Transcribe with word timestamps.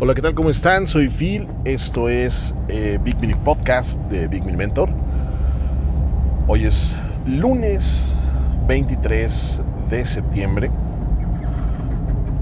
Hola, 0.00 0.12
¿qué 0.12 0.22
tal? 0.22 0.34
¿Cómo 0.34 0.50
están? 0.50 0.88
Soy 0.88 1.06
Phil. 1.06 1.48
Esto 1.64 2.08
es 2.08 2.52
eh, 2.66 2.98
Big 3.00 3.16
Mini 3.18 3.34
Podcast 3.34 3.96
de 4.10 4.26
Big 4.26 4.42
Mini 4.44 4.56
Mentor. 4.56 4.90
Hoy 6.48 6.64
es 6.64 6.96
lunes 7.24 8.06
23 8.66 9.60
de 9.90 10.04
septiembre. 10.04 10.72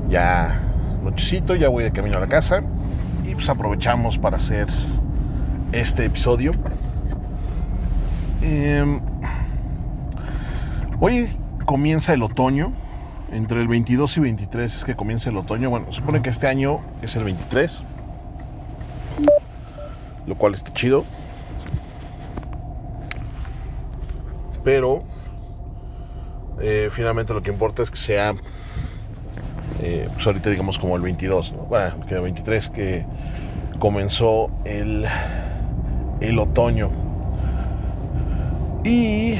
Ya 0.08 0.62
nochecito, 1.04 1.54
ya 1.54 1.68
voy 1.68 1.84
de 1.84 1.92
camino 1.92 2.16
a 2.16 2.20
la 2.20 2.26
casa. 2.26 2.62
Y 3.26 3.34
pues 3.34 3.50
aprovechamos 3.50 4.16
para 4.16 4.38
hacer 4.38 4.68
este 5.72 6.06
episodio. 6.06 6.52
Em, 8.40 8.98
hoy 11.00 11.28
comienza 11.66 12.14
el 12.14 12.22
otoño 12.22 12.72
entre 13.32 13.62
el 13.62 13.68
22 13.68 14.18
y 14.18 14.20
23 14.20 14.76
es 14.76 14.84
que 14.84 14.94
comienza 14.94 15.30
el 15.30 15.36
otoño. 15.36 15.70
Bueno, 15.70 15.90
supone 15.90 16.22
que 16.22 16.30
este 16.30 16.46
año 16.46 16.80
es 17.00 17.16
el 17.16 17.24
23, 17.24 17.82
lo 20.26 20.36
cual 20.36 20.54
está 20.54 20.72
chido. 20.72 21.04
Pero 24.62 25.02
eh, 26.60 26.90
finalmente 26.92 27.32
lo 27.32 27.42
que 27.42 27.50
importa 27.50 27.82
es 27.82 27.90
que 27.90 27.96
sea, 27.96 28.34
eh, 29.80 30.08
pues 30.14 30.26
ahorita 30.26 30.50
digamos 30.50 30.78
como 30.78 30.94
el 30.94 31.02
22, 31.02 31.54
bueno, 31.68 32.06
que 32.06 32.14
el 32.14 32.20
23 32.20 32.70
que 32.70 33.06
comenzó 33.78 34.50
el, 34.64 35.06
el 36.20 36.38
otoño. 36.38 36.90
Y 38.84 39.34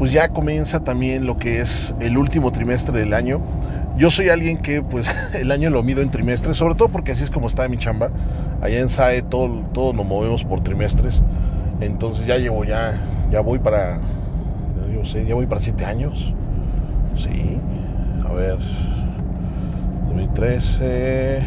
pues 0.00 0.12
ya 0.12 0.30
comienza 0.30 0.80
también 0.80 1.26
lo 1.26 1.36
que 1.36 1.60
es 1.60 1.92
el 2.00 2.16
último 2.16 2.52
trimestre 2.52 3.00
del 3.00 3.12
año. 3.12 3.42
Yo 3.98 4.10
soy 4.10 4.30
alguien 4.30 4.56
que 4.56 4.80
pues 4.80 5.06
el 5.34 5.52
año 5.52 5.68
lo 5.68 5.82
mido 5.82 6.00
en 6.00 6.10
trimestres, 6.10 6.56
sobre 6.56 6.74
todo 6.74 6.88
porque 6.88 7.12
así 7.12 7.22
es 7.22 7.30
como 7.30 7.48
está 7.48 7.68
mi 7.68 7.76
chamba. 7.76 8.08
Allá 8.62 8.80
en 8.80 8.88
SAE 8.88 9.20
todo, 9.20 9.92
nos 9.92 10.06
movemos 10.06 10.42
por 10.42 10.62
trimestres. 10.62 11.22
Entonces 11.82 12.24
ya 12.24 12.38
llevo 12.38 12.64
ya, 12.64 12.98
ya 13.30 13.40
voy 13.40 13.58
para, 13.58 14.00
yo 14.90 15.04
sé, 15.04 15.26
ya 15.26 15.34
voy 15.34 15.44
para 15.44 15.60
siete 15.60 15.84
años. 15.84 16.32
Sí, 17.14 17.58
a 18.26 18.32
ver, 18.32 18.56
2013. 20.06 21.40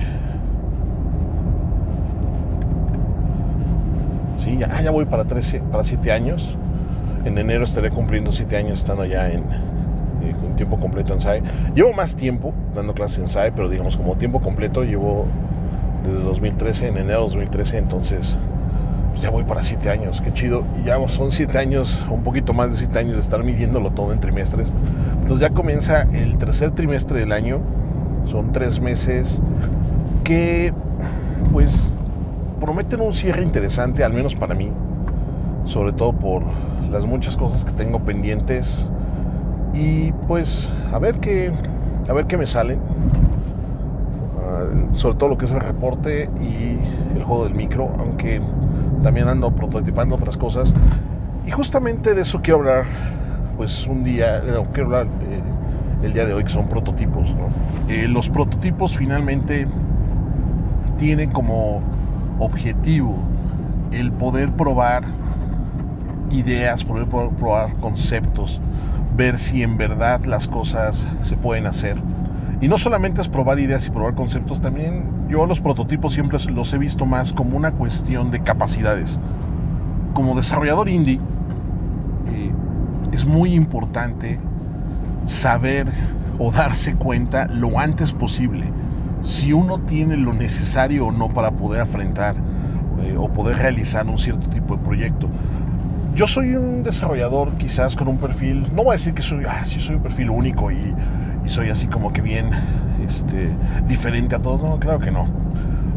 Sí, 4.43 4.57
ya, 4.59 4.79
ya 4.79 4.91
voy 4.91 5.05
para, 5.05 5.23
13, 5.23 5.59
para 5.71 5.83
siete 5.83 6.11
años. 6.11 6.55
En 7.25 7.37
enero 7.37 7.63
estaré 7.63 7.89
cumpliendo 7.89 8.31
siete 8.31 8.57
años 8.57 8.79
estando 8.79 9.05
ya 9.05 9.29
en, 9.29 9.39
eh, 9.39 10.35
tiempo 10.55 10.79
completo 10.79 11.13
en 11.13 11.21
SAE. 11.21 11.43
Llevo 11.75 11.93
más 11.93 12.15
tiempo 12.15 12.53
dando 12.75 12.93
clases 12.93 13.19
en 13.19 13.29
SAE, 13.29 13.51
pero 13.51 13.69
digamos 13.69 13.97
como 13.97 14.15
tiempo 14.15 14.39
completo 14.41 14.83
llevo 14.83 15.25
desde 16.05 16.23
2013, 16.23 16.87
en 16.87 16.97
enero 16.97 17.19
de 17.19 17.25
2013, 17.25 17.77
entonces 17.77 18.37
pues 19.11 19.21
ya 19.21 19.29
voy 19.29 19.43
para 19.43 19.63
siete 19.63 19.89
años, 19.89 20.21
qué 20.21 20.33
chido. 20.33 20.63
Y 20.81 20.85
ya 20.85 20.97
son 21.07 21.31
siete 21.31 21.57
años, 21.57 22.03
un 22.09 22.23
poquito 22.23 22.53
más 22.53 22.71
de 22.71 22.77
siete 22.77 22.99
años 22.99 23.13
de 23.13 23.21
estar 23.21 23.43
midiéndolo 23.43 23.91
todo 23.91 24.11
en 24.11 24.19
trimestres. 24.19 24.71
Entonces 25.21 25.39
ya 25.39 25.49
comienza 25.51 26.03
el 26.13 26.37
tercer 26.37 26.71
trimestre 26.71 27.19
del 27.19 27.31
año, 27.31 27.59
son 28.25 28.51
tres 28.51 28.79
meses 28.79 29.41
que 30.23 30.73
pues 31.51 31.87
prometen 32.59 33.01
un 33.01 33.13
cierre 33.13 33.43
interesante, 33.43 34.03
al 34.03 34.13
menos 34.13 34.35
para 34.35 34.55
mí, 34.55 34.71
sobre 35.65 35.93
todo 35.93 36.13
por 36.13 36.43
las 36.93 37.05
muchas 37.05 37.35
cosas 37.35 37.65
que 37.65 37.71
tengo 37.71 37.99
pendientes. 37.99 38.85
Y 39.73 40.11
pues 40.27 40.71
a 40.93 40.99
ver 40.99 41.19
qué 41.19 41.51
a 42.07 42.13
ver 42.13 42.27
qué 42.27 42.37
me 42.37 42.45
sale 42.45 42.75
uh, 42.75 44.95
sobre 44.95 45.17
todo 45.17 45.29
lo 45.29 45.37
que 45.37 45.45
es 45.45 45.51
el 45.51 45.61
reporte 45.61 46.29
y 46.41 46.77
el 47.15 47.23
juego 47.23 47.45
del 47.45 47.55
micro 47.55 47.91
aunque 47.97 48.39
también 49.01 49.27
ando 49.27 49.49
prototipando 49.51 50.15
otras 50.15 50.37
cosas. 50.37 50.73
Y 51.45 51.51
justamente 51.51 52.13
de 52.13 52.21
eso 52.21 52.41
quiero 52.41 52.59
hablar 52.59 52.85
pues 53.57 53.87
un 53.87 54.03
día 54.03 54.41
quiero 54.73 54.85
hablar 54.85 55.07
eh, 55.07 55.41
el 56.03 56.13
día 56.13 56.25
de 56.25 56.33
hoy 56.33 56.43
que 56.43 56.51
son 56.51 56.67
prototipos 56.67 57.33
eh, 57.89 58.07
los 58.07 58.29
prototipos 58.29 58.95
finalmente 58.95 59.67
tienen 60.97 61.31
como 61.31 61.81
objetivo 62.39 63.15
el 63.91 64.11
poder 64.11 64.51
probar 64.51 65.03
ideas, 66.33 66.83
poder 66.83 67.07
probar 67.07 67.73
conceptos, 67.75 68.59
ver 69.15 69.37
si 69.39 69.63
en 69.63 69.77
verdad 69.77 70.25
las 70.25 70.47
cosas 70.47 71.05
se 71.21 71.37
pueden 71.37 71.67
hacer. 71.67 71.97
Y 72.61 72.67
no 72.67 72.77
solamente 72.77 73.21
es 73.21 73.27
probar 73.27 73.59
ideas 73.59 73.87
y 73.87 73.91
probar 73.91 74.15
conceptos, 74.15 74.61
también 74.61 75.03
yo 75.29 75.45
los 75.45 75.59
prototipos 75.59 76.13
siempre 76.13 76.39
los 76.49 76.73
he 76.73 76.77
visto 76.77 77.05
más 77.05 77.33
como 77.33 77.57
una 77.57 77.71
cuestión 77.71 78.31
de 78.31 78.41
capacidades. 78.41 79.19
Como 80.13 80.35
desarrollador 80.35 80.89
indie, 80.89 81.19
eh, 82.27 82.51
es 83.11 83.25
muy 83.25 83.53
importante 83.53 84.39
saber 85.25 85.87
o 86.39 86.51
darse 86.51 86.95
cuenta 86.95 87.47
lo 87.47 87.79
antes 87.79 88.11
posible 88.11 88.65
si 89.21 89.53
uno 89.53 89.79
tiene 89.79 90.17
lo 90.17 90.33
necesario 90.33 91.07
o 91.07 91.11
no 91.11 91.29
para 91.29 91.51
poder 91.51 91.81
afrontar 91.81 92.35
eh, 93.01 93.15
o 93.17 93.29
poder 93.29 93.57
realizar 93.57 94.05
un 94.07 94.17
cierto 94.17 94.49
tipo 94.49 94.75
de 94.75 94.83
proyecto 94.83 95.29
yo 96.15 96.27
soy 96.27 96.55
un 96.55 96.83
desarrollador 96.83 97.53
quizás 97.57 97.95
con 97.95 98.07
un 98.07 98.17
perfil, 98.17 98.67
no 98.75 98.83
voy 98.83 98.91
a 98.91 98.93
decir 98.93 99.13
que 99.13 99.23
soy, 99.23 99.45
ah, 99.47 99.65
soy 99.65 99.95
un 99.95 100.03
perfil 100.03 100.29
único 100.29 100.71
y, 100.71 100.93
soy 101.45 101.69
así 101.69 101.87
como 101.87 102.13
que 102.13 102.21
bien 102.21 102.51
este, 103.05 103.49
diferente 103.87 104.35
a 104.35 104.39
todos, 104.39 104.61
no, 104.61 104.79
claro 104.79 104.99
que 104.99 105.11
no. 105.11 105.27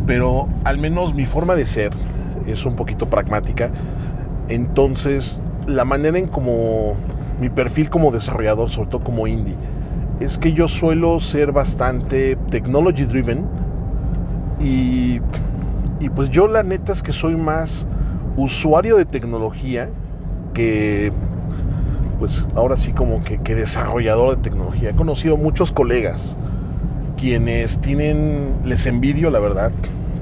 Pero 0.06 0.48
al 0.64 0.78
menos 0.78 1.14
mi 1.14 1.24
forma 1.24 1.54
de 1.54 1.66
ser 1.66 1.92
es 2.46 2.66
un 2.66 2.74
poquito 2.74 3.08
pragmática. 3.08 3.70
Entonces, 4.48 5.40
la 5.68 5.84
manera 5.84 6.18
en 6.18 6.26
como 6.26 6.96
mi 7.40 7.48
perfil 7.48 7.90
como 7.90 8.10
desarrollador, 8.10 8.70
sobre 8.70 8.90
todo 8.90 9.04
como 9.04 9.28
indie, 9.28 9.54
es 10.18 10.36
que 10.36 10.52
yo 10.52 10.66
suelo 10.66 11.20
ser 11.20 11.52
bastante 11.52 12.36
technology 12.50 13.04
driven 13.04 13.46
y 14.58 15.20
pues 16.14 16.30
yo 16.30 16.48
la 16.48 16.62
neta 16.62 16.92
es 16.92 17.02
que 17.02 17.12
soy 17.12 17.36
más 17.36 17.86
usuario 18.36 18.96
de 18.96 19.04
tecnología 19.04 19.90
que, 20.56 21.12
pues 22.18 22.46
ahora 22.54 22.78
sí 22.78 22.92
como 22.92 23.22
que, 23.22 23.36
desarrollador 23.54 24.36
de 24.36 24.42
tecnología. 24.42 24.90
He 24.90 24.96
conocido 24.96 25.36
muchos 25.36 25.70
colegas 25.70 26.34
quienes 27.18 27.78
tienen, 27.80 28.54
les 28.64 28.86
envidio 28.86 29.30
la 29.30 29.38
verdad, 29.38 29.70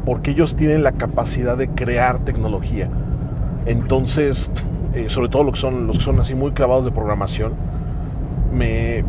porque 0.05 0.33
ellos 0.33 0.57
tienen 0.57 0.83
la 0.83 0.91
capacidad 0.91 1.57
de 1.57 1.69
crear 1.69 2.19
tecnología. 2.19 2.91
Entonces, 3.67 4.51
eh, 4.95 5.07
sobre 5.09 5.29
todo 5.29 5.45
los 5.45 5.55
que 5.55 5.61
son, 5.61 5.87
los 5.87 5.99
que 5.99 6.05
son 6.05 6.19
así 6.19 6.35
muy 6.35 6.51
clavados 6.51 6.85
de 6.85 6.91
programación, 6.91 7.53
me, 8.53 9.05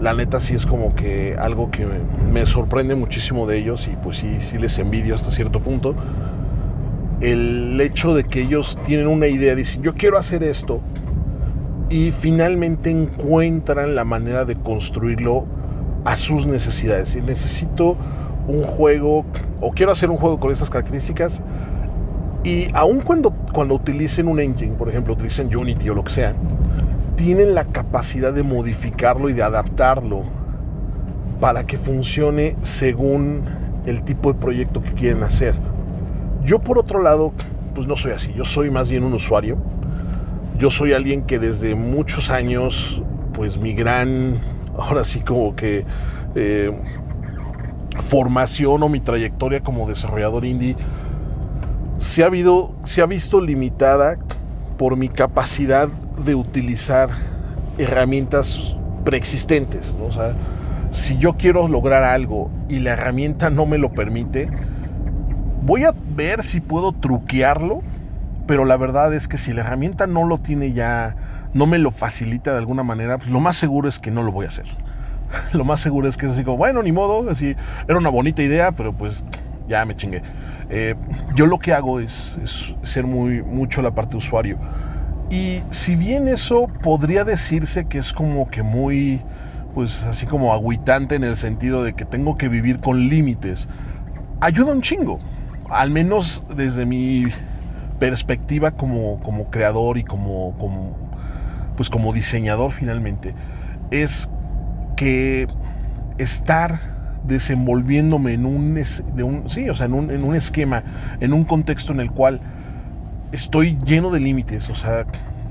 la 0.00 0.14
neta 0.14 0.38
sí 0.38 0.54
es 0.54 0.64
como 0.64 0.94
que 0.94 1.36
algo 1.40 1.72
que 1.72 1.86
me, 2.32 2.46
sorprende 2.46 2.94
muchísimo 2.94 3.48
de 3.48 3.58
ellos 3.58 3.88
y 3.88 3.96
pues 3.96 4.18
sí, 4.18 4.38
sí 4.40 4.58
les 4.58 4.78
envidio 4.78 5.16
hasta 5.16 5.32
cierto 5.32 5.60
punto 5.60 5.96
el 7.20 7.80
hecho 7.80 8.14
de 8.14 8.24
que 8.24 8.42
ellos 8.42 8.78
tienen 8.84 9.06
una 9.06 9.26
idea, 9.26 9.54
dicen, 9.54 9.82
yo 9.82 9.94
quiero 9.94 10.18
hacer 10.18 10.42
esto, 10.42 10.80
y 11.90 12.10
finalmente 12.10 12.90
encuentran 12.90 13.94
la 13.94 14.04
manera 14.04 14.44
de 14.44 14.56
construirlo 14.56 15.46
a 16.04 16.16
sus 16.16 16.46
necesidades. 16.46 17.10
Si 17.10 17.20
necesito 17.20 17.96
un 18.46 18.62
juego, 18.62 19.24
o 19.60 19.72
quiero 19.72 19.92
hacer 19.92 20.10
un 20.10 20.16
juego 20.16 20.38
con 20.38 20.52
esas 20.52 20.70
características, 20.70 21.42
y 22.44 22.68
aun 22.72 23.00
cuando, 23.00 23.30
cuando 23.52 23.74
utilicen 23.74 24.28
un 24.28 24.38
engine, 24.40 24.74
por 24.74 24.88
ejemplo, 24.88 25.14
utilicen 25.14 25.54
Unity 25.54 25.88
o 25.90 25.94
lo 25.94 26.04
que 26.04 26.12
sea, 26.12 26.34
tienen 27.16 27.54
la 27.54 27.64
capacidad 27.64 28.32
de 28.32 28.44
modificarlo 28.44 29.28
y 29.28 29.32
de 29.32 29.42
adaptarlo 29.42 30.22
para 31.40 31.64
que 31.64 31.78
funcione 31.78 32.56
según 32.60 33.42
el 33.86 34.02
tipo 34.02 34.32
de 34.32 34.38
proyecto 34.38 34.82
que 34.82 34.92
quieren 34.92 35.22
hacer. 35.24 35.54
Yo 36.48 36.60
por 36.60 36.78
otro 36.78 37.02
lado, 37.02 37.34
pues 37.74 37.86
no 37.86 37.94
soy 37.94 38.12
así, 38.12 38.32
yo 38.32 38.46
soy 38.46 38.70
más 38.70 38.88
bien 38.88 39.04
un 39.04 39.12
usuario. 39.12 39.58
Yo 40.58 40.70
soy 40.70 40.94
alguien 40.94 41.24
que 41.24 41.38
desde 41.38 41.74
muchos 41.74 42.30
años, 42.30 43.02
pues 43.34 43.58
mi 43.58 43.74
gran, 43.74 44.40
ahora 44.78 45.04
sí 45.04 45.20
como 45.20 45.54
que 45.54 45.84
eh, 46.34 46.72
formación 48.00 48.82
o 48.82 48.88
mi 48.88 48.98
trayectoria 48.98 49.60
como 49.60 49.86
desarrollador 49.86 50.46
indie 50.46 50.74
se 51.98 52.22
ha, 52.22 52.26
habido, 52.28 52.72
se 52.84 53.02
ha 53.02 53.06
visto 53.06 53.42
limitada 53.42 54.16
por 54.78 54.96
mi 54.96 55.10
capacidad 55.10 55.88
de 56.24 56.34
utilizar 56.34 57.10
herramientas 57.76 58.74
preexistentes. 59.04 59.94
O 60.00 60.10
sea, 60.10 60.32
si 60.92 61.18
yo 61.18 61.36
quiero 61.36 61.68
lograr 61.68 62.04
algo 62.04 62.50
y 62.70 62.78
la 62.78 62.92
herramienta 62.92 63.50
no 63.50 63.66
me 63.66 63.76
lo 63.76 63.92
permite, 63.92 64.48
Voy 65.62 65.84
a 65.84 65.94
ver 66.14 66.42
si 66.42 66.60
puedo 66.60 66.92
truquearlo, 66.92 67.82
pero 68.46 68.64
la 68.64 68.76
verdad 68.76 69.12
es 69.12 69.28
que 69.28 69.38
si 69.38 69.52
la 69.52 69.60
herramienta 69.60 70.06
no 70.06 70.26
lo 70.26 70.38
tiene 70.38 70.72
ya, 70.72 71.16
no 71.52 71.66
me 71.66 71.78
lo 71.78 71.90
facilita 71.90 72.52
de 72.52 72.58
alguna 72.58 72.82
manera, 72.82 73.18
pues 73.18 73.30
lo 73.30 73.40
más 73.40 73.56
seguro 73.56 73.88
es 73.88 73.98
que 73.98 74.10
no 74.10 74.22
lo 74.22 74.32
voy 74.32 74.46
a 74.46 74.48
hacer. 74.48 74.66
Lo 75.52 75.62
más 75.64 75.82
seguro 75.82 76.08
es 76.08 76.16
que 76.16 76.24
es 76.24 76.32
así 76.32 76.42
como, 76.42 76.56
bueno, 76.56 76.82
ni 76.82 76.90
modo, 76.90 77.28
así, 77.30 77.54
era 77.86 77.98
una 77.98 78.08
bonita 78.08 78.42
idea, 78.42 78.72
pero 78.72 78.94
pues 78.94 79.22
ya 79.68 79.84
me 79.84 79.94
chingué. 79.94 80.22
Eh, 80.70 80.94
yo 81.34 81.46
lo 81.46 81.58
que 81.58 81.72
hago 81.72 82.00
es, 82.00 82.36
ser 82.82 83.06
muy 83.06 83.42
mucho 83.42 83.82
la 83.82 83.94
parte 83.94 84.16
usuario. 84.16 84.58
Y 85.30 85.62
si 85.70 85.96
bien 85.96 86.28
eso 86.28 86.68
podría 86.82 87.24
decirse 87.24 87.86
que 87.86 87.98
es 87.98 88.12
como 88.12 88.48
que 88.48 88.62
muy, 88.62 89.20
pues 89.74 90.02
así 90.04 90.26
como 90.26 90.52
agüitante 90.52 91.14
en 91.16 91.24
el 91.24 91.36
sentido 91.36 91.84
de 91.84 91.92
que 91.92 92.06
tengo 92.06 92.38
que 92.38 92.48
vivir 92.48 92.80
con 92.80 93.08
límites, 93.08 93.68
ayuda 94.40 94.72
un 94.72 94.80
chingo. 94.80 95.18
Al 95.68 95.90
menos 95.90 96.44
desde 96.54 96.86
mi 96.86 97.26
perspectiva 97.98 98.70
como, 98.70 99.20
como 99.20 99.50
creador 99.50 99.98
y 99.98 100.04
como, 100.04 100.56
como, 100.58 100.96
pues 101.76 101.90
como 101.90 102.12
diseñador 102.12 102.72
finalmente, 102.72 103.34
es 103.90 104.30
que 104.96 105.48
estar 106.18 106.96
desenvolviéndome 107.24 108.32
en 108.32 108.46
un, 108.46 108.74
de 108.74 109.22
un, 109.22 109.50
sí, 109.50 109.68
o 109.68 109.74
sea, 109.74 109.86
en 109.86 109.94
un, 109.94 110.10
en 110.10 110.24
un 110.24 110.34
esquema, 110.34 110.82
en 111.20 111.32
un 111.32 111.44
contexto 111.44 111.92
en 111.92 112.00
el 112.00 112.10
cual 112.10 112.40
estoy 113.32 113.78
lleno 113.84 114.10
de 114.10 114.20
límites, 114.20 114.70
o 114.70 114.74
sea, 114.74 115.06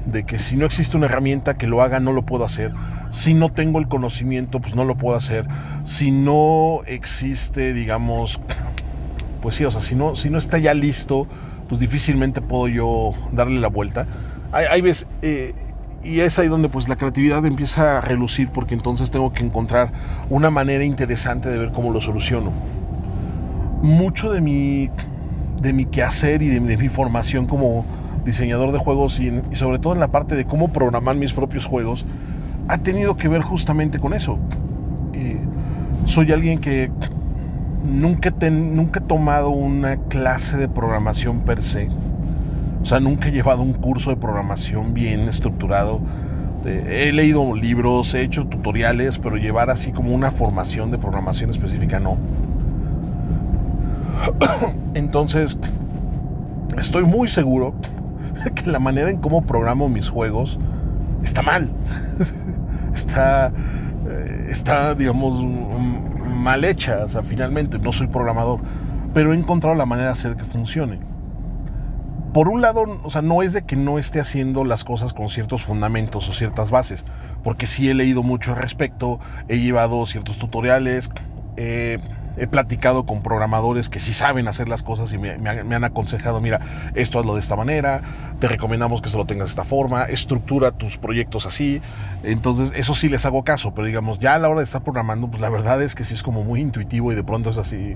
de 0.06 0.24
que 0.24 0.40
si 0.40 0.56
no 0.56 0.66
existe 0.66 0.98
una 0.98 1.06
herramienta 1.08 1.58
que 1.58 1.68
lo 1.68 1.82
haga, 1.82 2.00
no 2.00 2.14
lo 2.14 2.26
puedo 2.26 2.46
hacer. 2.46 2.72
Si 3.10 3.34
no 3.34 3.52
tengo 3.52 3.80
el 3.80 3.88
conocimiento, 3.88 4.60
pues 4.60 4.74
no 4.76 4.86
lo 4.86 4.98
puedo 4.98 5.18
hacer. 5.18 5.46
Si 5.84 6.12
no 6.12 6.82
existe, 6.86 7.74
digamos, 7.74 8.40
pues 9.38 9.56
sí, 9.56 9.66
o 9.66 9.72
sea, 9.72 9.82
si 9.82 9.96
no, 9.96 10.16
si 10.16 10.30
no 10.30 10.38
está 10.38 10.58
ya 10.58 10.74
listo, 10.74 11.28
pues 11.68 11.80
difícilmente 11.80 12.42
puedo 12.42 12.68
yo 12.68 13.12
darle 13.32 13.60
la 13.60 13.68
vuelta. 13.68 14.08
Hay, 14.52 14.66
hay 14.66 14.82
veces, 14.82 15.08
eh, 15.22 15.54
y 16.04 16.22
es 16.22 16.40
ahí 16.40 16.48
donde 16.48 16.70
pues 16.70 16.88
la 16.88 16.96
creatividad 16.96 17.46
empieza 17.46 17.98
a 17.98 18.02
relucir 18.02 18.50
porque 18.50 18.74
entonces 18.74 19.12
tengo 19.12 19.34
que 19.34 19.44
encontrar 19.44 19.92
una 20.30 20.50
manera 20.50 20.84
interesante 20.84 21.50
de 21.50 21.58
ver 21.58 21.72
cómo 21.72 21.92
lo 21.92 22.00
soluciono. 22.00 22.52
Mucho 23.82 24.32
de 24.32 24.42
mi, 24.42 24.90
de 25.62 25.74
mi 25.74 25.86
quehacer 25.86 26.42
y 26.42 26.48
de, 26.48 26.60
mi 26.60 26.90
formación 26.90 27.46
como 27.46 27.86
diseñador 28.26 28.72
de 28.72 28.78
juegos 28.78 29.20
y, 29.20 29.32
sobre 29.54 29.80
todo 29.80 29.94
en 29.94 30.00
la 30.00 30.08
parte 30.08 30.36
de 30.36 30.46
cómo 30.46 30.70
programar 30.70 31.16
mis 31.16 31.34
propios 31.34 31.66
juegos 31.66 32.06
ha 32.68 32.78
tenido 32.80 33.18
que 33.18 33.28
ver 33.28 33.42
justamente 33.42 34.00
con 34.00 34.14
eso. 34.14 34.38
Eh, 35.14 35.38
soy 36.06 36.32
alguien 36.32 36.60
que 36.60 36.90
nunca, 37.88 38.32
nunca 38.52 39.00
he 39.00 39.04
tomado 39.04 39.50
una 39.50 39.98
clase 39.98 40.58
de 40.58 40.68
programación 40.68 41.42
per 41.42 41.64
se 41.64 41.90
o 42.88 42.90
sea, 42.90 43.02
nunca 43.02 43.28
he 43.28 43.32
llevado 43.32 43.64
un 43.64 43.74
curso 43.74 44.12
de 44.12 44.16
programación 44.16 44.94
bien 44.94 45.28
estructurado. 45.28 46.00
He 46.66 47.12
leído 47.12 47.54
libros, 47.54 48.14
he 48.14 48.22
hecho 48.22 48.48
tutoriales, 48.48 49.18
pero 49.20 49.36
llevar 49.36 49.70
así 49.70 49.92
como 49.92 50.14
una 50.14 50.32
formación 50.32 50.90
de 50.90 50.98
programación 50.98 51.50
específica 51.50 52.00
no. 52.00 52.18
Entonces, 54.94 55.58
estoy 56.78 57.04
muy 57.04 57.28
seguro 57.28 57.74
que 58.56 58.72
la 58.72 58.80
manera 58.80 59.10
en 59.10 59.18
cómo 59.18 59.42
programo 59.42 59.90
mis 59.90 60.10
juegos 60.10 60.58
está 61.24 61.42
mal. 61.42 61.70
está, 62.96 63.52
eh, 64.08 64.48
está, 64.50 64.96
digamos, 64.96 65.44
mal 66.48 66.64
hecha. 66.64 67.04
O 67.04 67.10
sea, 67.10 67.24
finalmente 67.24 67.78
no 67.78 67.92
soy 67.92 68.08
programador, 68.08 68.62
pero 69.14 69.34
he 69.34 69.36
encontrado 69.36 69.76
la 69.76 69.86
manera 69.86 70.08
de 70.08 70.14
hacer 70.14 70.38
que 70.38 70.46
funcione 70.46 71.00
por 72.34 72.50
un 72.50 72.62
lado, 72.62 72.86
o 73.04 73.10
sea, 73.10 73.24
no 73.24 73.42
es 73.42 73.54
de 73.54 73.64
que 73.64 73.76
no 73.76 73.98
esté 73.98 74.20
haciendo 74.20 74.64
las 74.64 74.84
cosas 74.84 75.12
con 75.12 75.28
ciertos 75.28 75.64
fundamentos 75.64 76.30
o 76.30 76.34
ciertas 76.34 76.70
bases, 76.70 77.04
porque 77.44 77.66
sí 77.66 77.90
he 77.90 77.96
leído 77.96 78.22
mucho 78.22 78.52
al 78.52 78.58
respecto, 78.58 79.20
he 79.48 79.58
llevado 79.58 80.06
ciertos 80.06 80.38
tutoriales, 80.38 81.10
he 82.38 82.48
platicado 82.48 83.06
con 83.06 83.24
programadores 83.24 83.90
que 83.90 84.00
sí 84.00 84.14
saben 84.14 84.48
hacer 84.48 84.70
las 84.70 84.84
cosas 84.84 85.12
y 85.14 85.18
me, 85.18 85.32
han 85.32 85.84
aconsejado, 85.84 86.42
mira, 86.42 86.60
esto 86.96 87.20
hazlo 87.20 87.34
de 87.34 87.42
esta 87.42 87.56
manera, 87.56 88.02
te 88.40 88.48
recomendamos 88.48 89.02
que 89.02 89.10
se 89.10 89.18
lo 89.18 89.26
tengas 89.26 89.48
de 89.48 89.52
esta 89.52 89.64
forma, 89.64 90.04
estructura 90.04 90.72
tus 90.72 90.98
proyectos 90.98 91.46
así, 91.46 91.82
entonces 92.24 92.72
eso 92.76 92.96
sí 92.96 93.10
les 93.10 93.26
hago 93.26 93.44
caso, 93.44 93.74
pero 93.74 93.88
digamos, 93.88 94.20
ya 94.20 94.36
a 94.36 94.40
la 94.40 94.50
hora 94.50 94.60
de 94.60 94.66
estar 94.66 94.84
programando, 94.84 95.28
pues 95.28 95.42
la 95.42 95.50
verdad 95.50 95.82
es 95.82 95.96
que 95.96 96.04
sí 96.04 96.14
es 96.14 96.24
como 96.24 96.44
muy 96.44 96.62
intuitivo 96.62 97.12
y 97.12 97.16
de 97.16 97.24
pronto 97.24 97.50
es 97.50 97.58
así, 97.58 97.96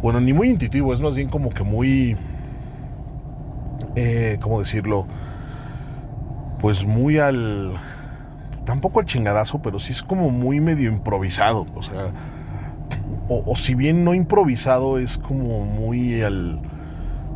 bueno, 0.00 0.20
ni 0.20 0.32
muy 0.32 0.48
intuitivo, 0.48 0.94
es 0.94 1.00
más 1.00 1.14
bien 1.14 1.28
como 1.28 1.50
que 1.50 1.62
muy 1.62 2.16
eh, 3.94 4.38
¿cómo 4.40 4.60
decirlo? 4.60 5.06
Pues 6.60 6.84
muy 6.84 7.18
al... 7.18 7.72
Tampoco 8.64 9.00
al 9.00 9.06
chingadazo, 9.06 9.60
pero 9.60 9.80
sí 9.80 9.92
es 9.92 10.02
como 10.02 10.30
muy 10.30 10.60
medio 10.60 10.90
improvisado. 10.90 11.66
O 11.74 11.82
sea, 11.82 12.12
o, 13.28 13.56
si 13.56 13.74
bien 13.74 14.04
no 14.04 14.14
improvisado, 14.14 14.98
es 14.98 15.18
como 15.18 15.64
muy. 15.64 16.22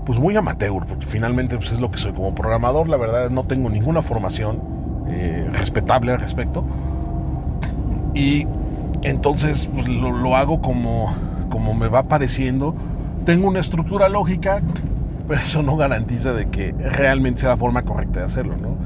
Pues 0.04 0.20
muy 0.20 0.36
amateur, 0.36 0.86
porque 0.86 1.06
finalmente 1.06 1.56
pues, 1.56 1.72
es 1.72 1.80
lo 1.80 1.90
que 1.90 1.98
soy. 1.98 2.12
Como 2.12 2.34
programador, 2.34 2.88
la 2.88 2.96
verdad 2.96 3.30
no 3.30 3.44
tengo 3.44 3.70
ninguna 3.70 4.02
formación 4.02 4.62
eh, 5.08 5.48
respetable 5.52 6.12
al 6.12 6.20
respecto. 6.20 6.64
Y 8.14 8.46
entonces 9.02 9.68
pues, 9.72 9.88
lo, 9.88 10.12
lo, 10.12 10.36
hago 10.36 10.60
como, 10.60 11.12
como 11.50 11.74
me 11.74 11.88
va 11.88 12.04
pareciendo. 12.04 12.74
Tengo 13.24 13.48
una 13.48 13.58
estructura 13.58 14.08
lógica 14.08 14.62
pero 15.26 15.40
eso 15.40 15.62
no 15.62 15.76
garantiza 15.76 16.32
de 16.32 16.46
que 16.46 16.72
realmente 16.72 17.40
sea 17.40 17.50
la 17.50 17.56
forma 17.56 17.82
correcta 17.82 18.20
de 18.20 18.26
hacerlo, 18.26 18.56
¿no? 18.56 18.76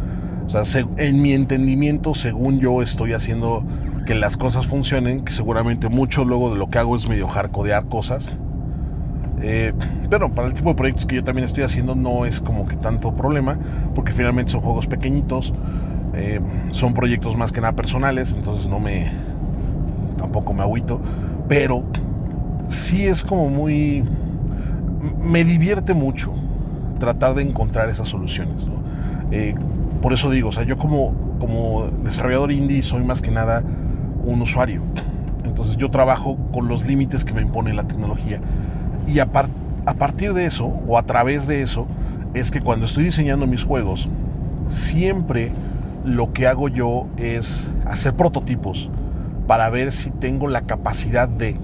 O 0.47 0.64
sea, 0.64 0.85
en 0.97 1.23
mi 1.23 1.32
entendimiento, 1.32 2.14
según 2.14 2.58
yo 2.58 2.82
estoy 2.82 3.12
haciendo 3.12 3.62
que 4.06 4.14
las 4.14 4.37
cosas 4.37 4.67
funcionen, 4.67 5.25
que 5.25 5.32
seguramente 5.32 5.88
mucho 5.88 6.25
luego 6.25 6.50
de 6.50 6.58
lo 6.58 6.70
que 6.70 6.79
hago 6.79 6.97
es 6.97 7.08
medio 7.08 7.29
hardcodear 7.29 7.87
cosas. 7.87 8.31
Eh, 9.43 9.73
pero 10.11 10.32
para 10.35 10.49
el 10.49 10.55
tipo 10.55 10.70
de 10.70 10.75
proyectos 10.75 11.06
que 11.06 11.17
yo 11.17 11.25
también 11.25 11.44
estoy 11.44 11.64
haciendo 11.64 11.94
no 11.94 12.26
es 12.26 12.41
como 12.41 12.67
que 12.67 12.76
tanto 12.76 13.14
problema, 13.14 13.58
porque 13.94 14.12
finalmente 14.12 14.52
son 14.52 14.61
juegos 14.61 14.87
pequeñitos, 14.87 15.55
eh, 16.14 16.41
son 16.70 16.93
proyectos 16.93 17.37
más 17.37 17.52
que 17.52 17.61
nada 17.61 17.75
personales, 17.75 18.32
entonces 18.32 18.67
no 18.67 18.81
me, 18.81 19.11
tampoco 20.17 20.52
me 20.52 20.62
agüito, 20.62 21.00
pero 21.49 21.85
sí 22.69 23.06
es 23.06 23.25
como 23.25 23.49
muy 23.49 24.05
me 25.19 25.44
divierte 25.44 25.94
mucho 25.94 26.32
tratar 26.99 27.35
de 27.35 27.43
encontrar 27.43 27.88
esas 27.88 28.08
soluciones. 28.08 28.64
Eh, 29.31 29.55
por 30.02 30.12
eso 30.12 30.31
digo, 30.31 30.49
o 30.49 30.52
sea, 30.52 30.64
yo 30.64 30.76
como, 30.76 31.14
como 31.38 31.88
desarrollador 32.05 32.52
indie 32.52 32.82
soy 32.82 33.02
más 33.05 33.23
que 33.23 33.31
nada 33.31 33.62
un 34.25 34.43
usuario. 34.43 34.82
Entonces 35.44 35.76
yo 35.76 35.90
trabajo 35.90 36.37
con 36.52 36.69
los 36.69 36.87
límites 36.87 37.25
que 37.25 37.32
me 37.32 37.43
impone 37.43 37.75
la 37.75 37.84
tecnología. 37.84 38.40
Y 39.06 39.19
a, 39.19 39.28
a 39.87 39.94
partir 39.94 40.34
de 40.34 40.47
eso, 40.47 40.66
o 40.87 40.99
a 40.99 41.02
través 41.02 41.47
de 41.47 41.62
eso, 41.62 41.87
es 42.35 42.50
que 42.50 42.61
cuando 42.61 42.87
estoy 42.87 43.04
diseñando 43.04 43.47
mis 43.47 43.64
juegos, 43.64 44.09
siempre 44.68 45.50
lo 46.04 46.33
que 46.33 46.47
hago 46.47 46.68
yo 46.68 47.06
es 47.16 47.68
hacer 47.87 48.14
prototipos 48.14 48.90
para 49.47 49.68
ver 49.71 49.92
si 49.92 50.11
tengo 50.11 50.49
la 50.49 50.62
capacidad 50.62 51.28
de 51.28 51.56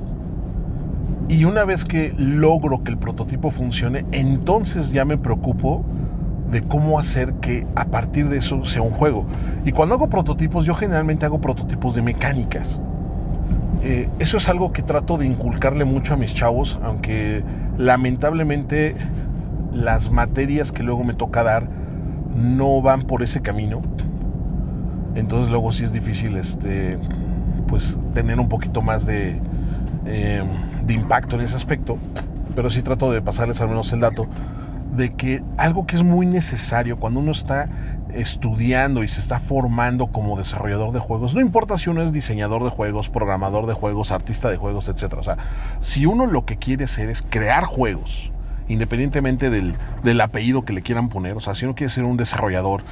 y 1.28 1.44
una 1.44 1.64
vez 1.64 1.84
que 1.84 2.14
logro 2.16 2.84
que 2.84 2.92
el 2.92 2.98
prototipo 2.98 3.50
funcione, 3.50 4.04
entonces 4.12 4.92
ya 4.92 5.04
me 5.04 5.18
preocupo 5.18 5.84
de 6.50 6.62
cómo 6.62 6.98
hacer 6.98 7.34
que 7.34 7.66
a 7.74 7.86
partir 7.86 8.28
de 8.28 8.38
eso 8.38 8.64
sea 8.64 8.82
un 8.82 8.90
juego. 8.90 9.26
Y 9.64 9.72
cuando 9.72 9.94
hago 9.94 10.08
prototipos, 10.08 10.64
yo 10.64 10.74
generalmente 10.74 11.26
hago 11.26 11.40
prototipos 11.40 11.94
de 11.94 12.02
mecánicas. 12.02 12.78
Eh, 13.82 14.08
eso 14.18 14.36
es 14.36 14.48
algo 14.48 14.72
que 14.72 14.82
trato 14.82 15.18
de 15.18 15.26
inculcarle 15.26 15.84
mucho 15.84 16.14
a 16.14 16.16
mis 16.16 16.34
chavos, 16.34 16.78
aunque 16.82 17.42
lamentablemente 17.76 18.96
las 19.72 20.10
materias 20.10 20.72
que 20.72 20.82
luego 20.82 21.04
me 21.04 21.14
toca 21.14 21.42
dar 21.42 21.68
no 22.34 22.80
van 22.80 23.02
por 23.02 23.22
ese 23.22 23.42
camino. 23.42 23.82
Entonces 25.14 25.50
luego 25.50 25.72
sí 25.72 25.84
es 25.84 25.92
difícil 25.92 26.36
este, 26.36 26.98
pues, 27.66 27.98
tener 28.14 28.40
un 28.40 28.48
poquito 28.48 28.82
más 28.82 29.06
de... 29.06 29.40
Eh, 30.06 30.42
de 30.86 30.94
impacto 30.94 31.34
en 31.36 31.42
ese 31.42 31.56
aspecto, 31.56 31.98
pero 32.54 32.70
sí 32.70 32.82
trato 32.82 33.10
de 33.10 33.20
pasarles 33.20 33.60
al 33.60 33.68
menos 33.68 33.92
el 33.92 34.00
dato 34.00 34.26
de 34.96 35.14
que 35.14 35.42
algo 35.58 35.86
que 35.86 35.96
es 35.96 36.02
muy 36.02 36.26
necesario 36.26 36.98
cuando 36.98 37.20
uno 37.20 37.32
está 37.32 37.68
estudiando 38.12 39.04
y 39.04 39.08
se 39.08 39.20
está 39.20 39.40
formando 39.40 40.08
como 40.08 40.36
desarrollador 40.36 40.92
de 40.92 41.00
juegos, 41.00 41.34
no 41.34 41.40
importa 41.40 41.76
si 41.76 41.90
uno 41.90 42.02
es 42.02 42.12
diseñador 42.12 42.64
de 42.64 42.70
juegos, 42.70 43.10
programador 43.10 43.66
de 43.66 43.74
juegos, 43.74 44.12
artista 44.12 44.50
de 44.50 44.56
juegos, 44.56 44.88
etc. 44.88 45.14
O 45.18 45.22
sea, 45.22 45.36
si 45.80 46.06
uno 46.06 46.26
lo 46.26 46.44
que 46.44 46.56
quiere 46.56 46.84
hacer 46.84 47.08
es 47.08 47.22
crear 47.28 47.64
juegos, 47.64 48.32
independientemente 48.68 49.50
del, 49.50 49.76
del 50.02 50.20
apellido 50.20 50.64
que 50.64 50.72
le 50.72 50.82
quieran 50.82 51.08
poner, 51.08 51.36
o 51.36 51.40
sea, 51.40 51.54
si 51.54 51.64
uno 51.64 51.74
quiere 51.74 51.92
ser 51.92 52.04
un 52.04 52.16
desarrollador, 52.16 52.82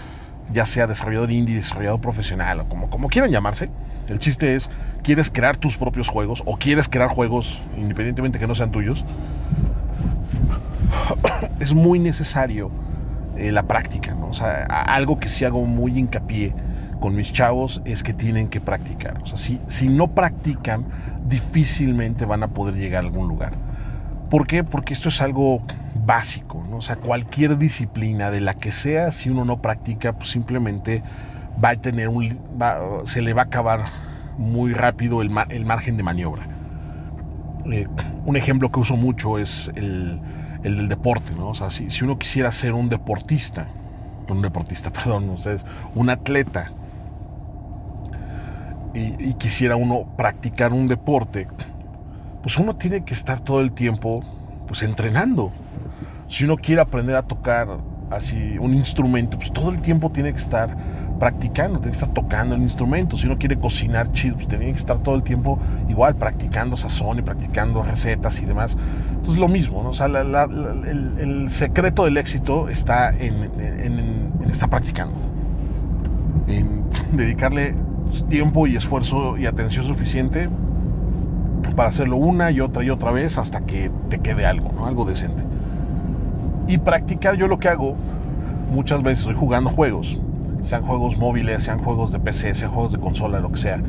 ya 0.52 0.66
sea 0.66 0.86
desarrollador 0.86 1.32
indie, 1.32 1.56
desarrollador 1.56 2.00
profesional 2.00 2.60
o 2.60 2.68
como, 2.68 2.90
como 2.90 3.08
quieran 3.08 3.30
llamarse, 3.30 3.70
el 4.08 4.18
chiste 4.18 4.54
es, 4.54 4.70
¿quieres 5.02 5.30
crear 5.30 5.56
tus 5.56 5.78
propios 5.78 6.08
juegos 6.08 6.42
o 6.44 6.58
quieres 6.58 6.88
crear 6.88 7.08
juegos 7.08 7.58
independientemente 7.78 8.38
que 8.38 8.46
no 8.46 8.54
sean 8.54 8.70
tuyos? 8.70 9.04
Es 11.60 11.72
muy 11.72 11.98
necesario 11.98 12.70
eh, 13.36 13.52
la 13.52 13.64
práctica, 13.64 14.14
¿no? 14.14 14.28
O 14.28 14.32
sea, 14.34 14.64
algo 14.64 15.18
que 15.18 15.28
sí 15.28 15.44
hago 15.44 15.64
muy 15.64 15.98
hincapié 15.98 16.54
con 17.00 17.14
mis 17.14 17.32
chavos 17.32 17.82
es 17.84 18.02
que 18.02 18.12
tienen 18.12 18.48
que 18.48 18.60
practicar. 18.60 19.20
O 19.22 19.26
sea, 19.26 19.36
si, 19.36 19.60
si 19.66 19.88
no 19.88 20.08
practican, 20.08 20.84
difícilmente 21.26 22.26
van 22.26 22.42
a 22.42 22.48
poder 22.48 22.76
llegar 22.76 23.04
a 23.04 23.06
algún 23.06 23.28
lugar. 23.28 23.52
¿Por 24.30 24.46
qué? 24.46 24.64
Porque 24.64 24.94
esto 24.94 25.08
es 25.08 25.20
algo 25.20 25.62
básico, 26.06 26.64
¿no? 26.68 26.78
O 26.78 26.82
sea, 26.82 26.96
cualquier 26.96 27.58
disciplina 27.58 28.30
de 28.30 28.40
la 28.40 28.54
que 28.54 28.72
sea, 28.72 29.12
si 29.12 29.30
uno 29.30 29.44
no 29.44 29.60
practica, 29.60 30.12
pues 30.12 30.30
simplemente 30.30 31.02
va 31.62 31.70
a 31.70 31.76
tener 31.76 32.08
un... 32.08 32.38
se 33.04 33.22
le 33.22 33.32
va 33.32 33.42
a 33.42 33.44
acabar 33.46 33.84
muy 34.38 34.72
rápido 34.72 35.22
el, 35.22 35.30
el 35.50 35.66
margen 35.66 35.96
de 35.96 36.02
maniobra. 36.02 36.48
Eh, 37.70 37.86
un 38.24 38.36
ejemplo 38.36 38.70
que 38.70 38.80
uso 38.80 38.96
mucho 38.96 39.38
es 39.38 39.70
el, 39.76 40.20
el 40.64 40.76
del 40.76 40.88
deporte, 40.88 41.32
¿no? 41.36 41.50
O 41.50 41.54
sea, 41.54 41.70
si, 41.70 41.90
si, 41.90 42.04
uno 42.04 42.18
quisiera 42.18 42.50
ser 42.50 42.72
un 42.72 42.88
deportista, 42.88 43.68
un 44.28 44.42
deportista, 44.42 44.90
perdón, 44.92 45.30
ustedes, 45.30 45.64
un 45.94 46.10
atleta, 46.10 46.72
y, 48.94 49.30
y 49.30 49.34
quisiera 49.34 49.76
uno 49.76 50.06
practicar 50.16 50.72
un 50.72 50.88
deporte, 50.88 51.46
pues 52.42 52.58
uno 52.58 52.76
tiene 52.76 53.04
que 53.04 53.14
estar 53.14 53.40
todo 53.40 53.60
el 53.60 53.72
tiempo 53.72 54.24
pues 54.66 54.82
entrenando. 54.82 55.52
Si 56.26 56.44
uno 56.44 56.56
quiere 56.56 56.80
aprender 56.80 57.16
a 57.16 57.22
tocar 57.22 57.68
así 58.10 58.56
un 58.58 58.74
instrumento, 58.74 59.38
pues 59.38 59.52
todo 59.52 59.70
el 59.70 59.80
tiempo 59.80 60.10
tiene 60.10 60.30
que 60.32 60.38
estar 60.38 60.76
practicando, 61.18 61.78
tiene 61.78 61.92
que 61.92 62.04
estar 62.04 62.14
tocando 62.14 62.54
el 62.54 62.62
instrumento. 62.62 63.16
Si 63.16 63.26
uno 63.26 63.38
quiere 63.38 63.58
cocinar 63.58 64.12
chido, 64.12 64.36
pues 64.36 64.48
tiene 64.48 64.66
que 64.66 64.72
estar 64.72 64.98
todo 64.98 65.14
el 65.14 65.22
tiempo 65.22 65.58
igual 65.88 66.16
practicando 66.16 66.76
sazón 66.76 67.18
y 67.18 67.22
practicando 67.22 67.82
recetas 67.82 68.40
y 68.40 68.44
demás. 68.44 68.76
Entonces 69.10 69.38
lo 69.38 69.48
mismo, 69.48 69.82
¿no? 69.82 69.90
O 69.90 69.94
sea, 69.94 70.06
el, 70.06 71.50
secreto 71.50 72.04
del 72.04 72.16
éxito 72.16 72.68
está 72.68 73.10
en, 73.10 73.50
en 73.58 74.50
estar 74.50 74.68
practicando, 74.68 75.14
en 76.48 76.84
dedicarle 77.12 77.74
tiempo 78.28 78.66
y 78.66 78.76
esfuerzo 78.76 79.36
y 79.38 79.46
atención 79.46 79.84
suficiente 79.84 80.48
para 81.74 81.88
hacerlo 81.88 82.16
una 82.16 82.50
y 82.50 82.60
otra 82.60 82.84
y 82.84 82.90
otra 82.90 83.10
vez 83.10 83.38
hasta 83.38 83.62
que 83.62 83.90
te 84.08 84.20
quede 84.20 84.46
algo, 84.46 84.70
¿no? 84.72 84.86
Algo 84.86 85.04
decente. 85.04 85.42
Y 86.68 86.78
practicar 86.78 87.36
yo 87.36 87.48
lo 87.48 87.58
que 87.58 87.68
hago, 87.68 87.96
muchas 88.70 89.02
veces 89.02 89.20
estoy 89.20 89.34
jugando 89.34 89.70
juegos, 89.70 90.18
sean 90.64 90.82
juegos 90.82 91.16
móviles, 91.16 91.62
sean 91.62 91.78
juegos 91.78 92.12
de 92.12 92.18
PC, 92.18 92.54
sean 92.54 92.72
juegos 92.72 92.92
de 92.92 92.98
consola, 92.98 93.40
lo 93.40 93.52
que 93.52 93.58
sea. 93.58 93.82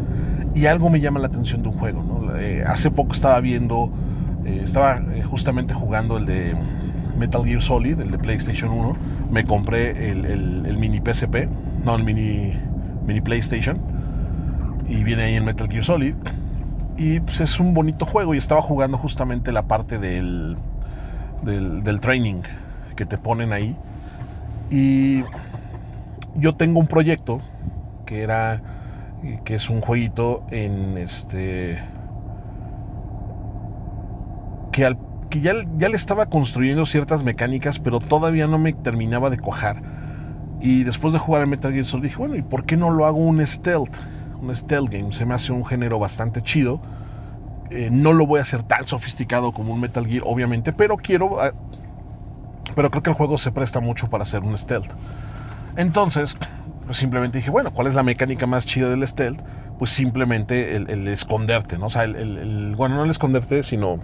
Y 0.53 0.67
algo 0.67 0.89
me 0.89 0.99
llama 1.01 1.19
la 1.19 1.27
atención 1.27 1.63
de 1.63 1.69
un 1.69 1.77
juego, 1.77 2.03
¿no? 2.03 2.35
Eh, 2.37 2.63
hace 2.65 2.91
poco 2.91 3.13
estaba 3.13 3.39
viendo, 3.41 3.91
eh, 4.45 4.61
estaba 4.63 5.01
eh, 5.13 5.23
justamente 5.23 5.73
jugando 5.73 6.17
el 6.17 6.25
de 6.25 6.55
Metal 7.17 7.43
Gear 7.43 7.61
Solid, 7.61 7.99
el 7.99 8.11
de 8.11 8.17
PlayStation 8.17 8.71
1. 8.71 8.95
Me 9.31 9.43
compré 9.45 10.11
el, 10.11 10.25
el 10.25 10.77
mini 10.77 10.99
PSP, 10.99 11.47
no, 11.83 11.95
el 11.95 12.03
mini, 12.03 12.53
mini 13.05 13.21
PlayStation. 13.21 13.79
Y 14.87 15.03
viene 15.03 15.23
ahí 15.23 15.35
en 15.35 15.45
Metal 15.45 15.67
Gear 15.67 15.83
Solid 15.83 16.15
y 16.97 17.19
pues 17.19 17.41
es 17.41 17.59
un 17.59 17.73
bonito 17.73 18.05
juego 18.05 18.33
y 18.33 18.37
estaba 18.37 18.61
jugando 18.61 18.97
justamente 18.97 19.51
la 19.51 19.63
parte 19.63 19.97
del, 19.97 20.55
del, 21.43 21.99
training 21.99 22.41
que 22.95 23.05
te 23.05 23.17
ponen 23.17 23.51
ahí. 23.51 23.75
Y 24.69 25.23
yo 26.35 26.53
tengo 26.53 26.79
un 26.79 26.87
proyecto 26.87 27.41
que 28.05 28.21
era 28.21 28.61
que 29.43 29.55
es 29.55 29.69
un 29.69 29.81
jueguito 29.81 30.45
en 30.51 30.97
este 30.97 31.83
que, 34.71 34.85
al, 34.85 34.99
que 35.29 35.41
ya, 35.41 35.53
ya, 35.77 35.89
le 35.89 35.95
estaba 35.95 36.27
construyendo 36.27 36.85
ciertas 36.85 37.23
mecánicas 37.23 37.79
pero 37.79 37.99
todavía 37.99 38.45
no 38.47 38.59
me 38.59 38.73
terminaba 38.73 39.29
de 39.29 39.39
cuajar 39.39 39.81
y 40.61 40.83
después 40.83 41.13
de 41.13 41.19
jugar 41.19 41.41
en 41.43 41.49
Metal 41.49 41.71
Gear 41.71 41.85
Solid 41.85 42.03
dije 42.03 42.17
bueno 42.17 42.35
y 42.35 42.41
por 42.41 42.65
qué 42.65 42.77
no 42.77 42.91
lo 42.91 43.05
hago 43.05 43.17
un 43.17 43.45
stealth 43.45 43.95
un 44.41 44.55
stealth 44.55 44.89
game. 44.89 45.13
Se 45.13 45.25
me 45.25 45.33
hace 45.33 45.51
un 45.51 45.65
género 45.65 45.99
bastante 45.99 46.41
chido. 46.41 46.81
Eh, 47.69 47.89
no 47.91 48.13
lo 48.13 48.27
voy 48.27 48.39
a 48.39 48.43
hacer 48.43 48.63
tan 48.63 48.87
sofisticado 48.87 49.51
como 49.51 49.73
un 49.73 49.81
Metal 49.81 50.05
Gear, 50.05 50.23
obviamente, 50.25 50.73
pero 50.73 50.97
quiero. 50.97 51.41
Ah, 51.41 51.51
pero 52.75 52.89
creo 52.91 53.03
que 53.03 53.09
el 53.09 53.15
juego 53.15 53.37
se 53.37 53.51
presta 53.51 53.79
mucho 53.79 54.09
para 54.09 54.23
hacer 54.23 54.43
un 54.43 54.57
stealth. 54.57 54.91
Entonces, 55.75 56.37
pues 56.85 56.97
simplemente 56.97 57.39
dije, 57.39 57.49
bueno, 57.49 57.73
¿cuál 57.73 57.87
es 57.87 57.93
la 57.93 58.03
mecánica 58.03 58.47
más 58.47 58.65
chida 58.65 58.89
del 58.89 59.07
stealth? 59.07 59.41
Pues 59.77 59.91
simplemente 59.91 60.75
el, 60.75 61.07
esconderte, 61.07 61.77
¿no? 61.77 61.87
O 61.87 61.89
sea, 61.89 62.03
el, 62.03 62.75
bueno, 62.77 62.95
no 62.95 63.03
el 63.03 63.11
esconderte, 63.11 63.63
sino 63.63 63.99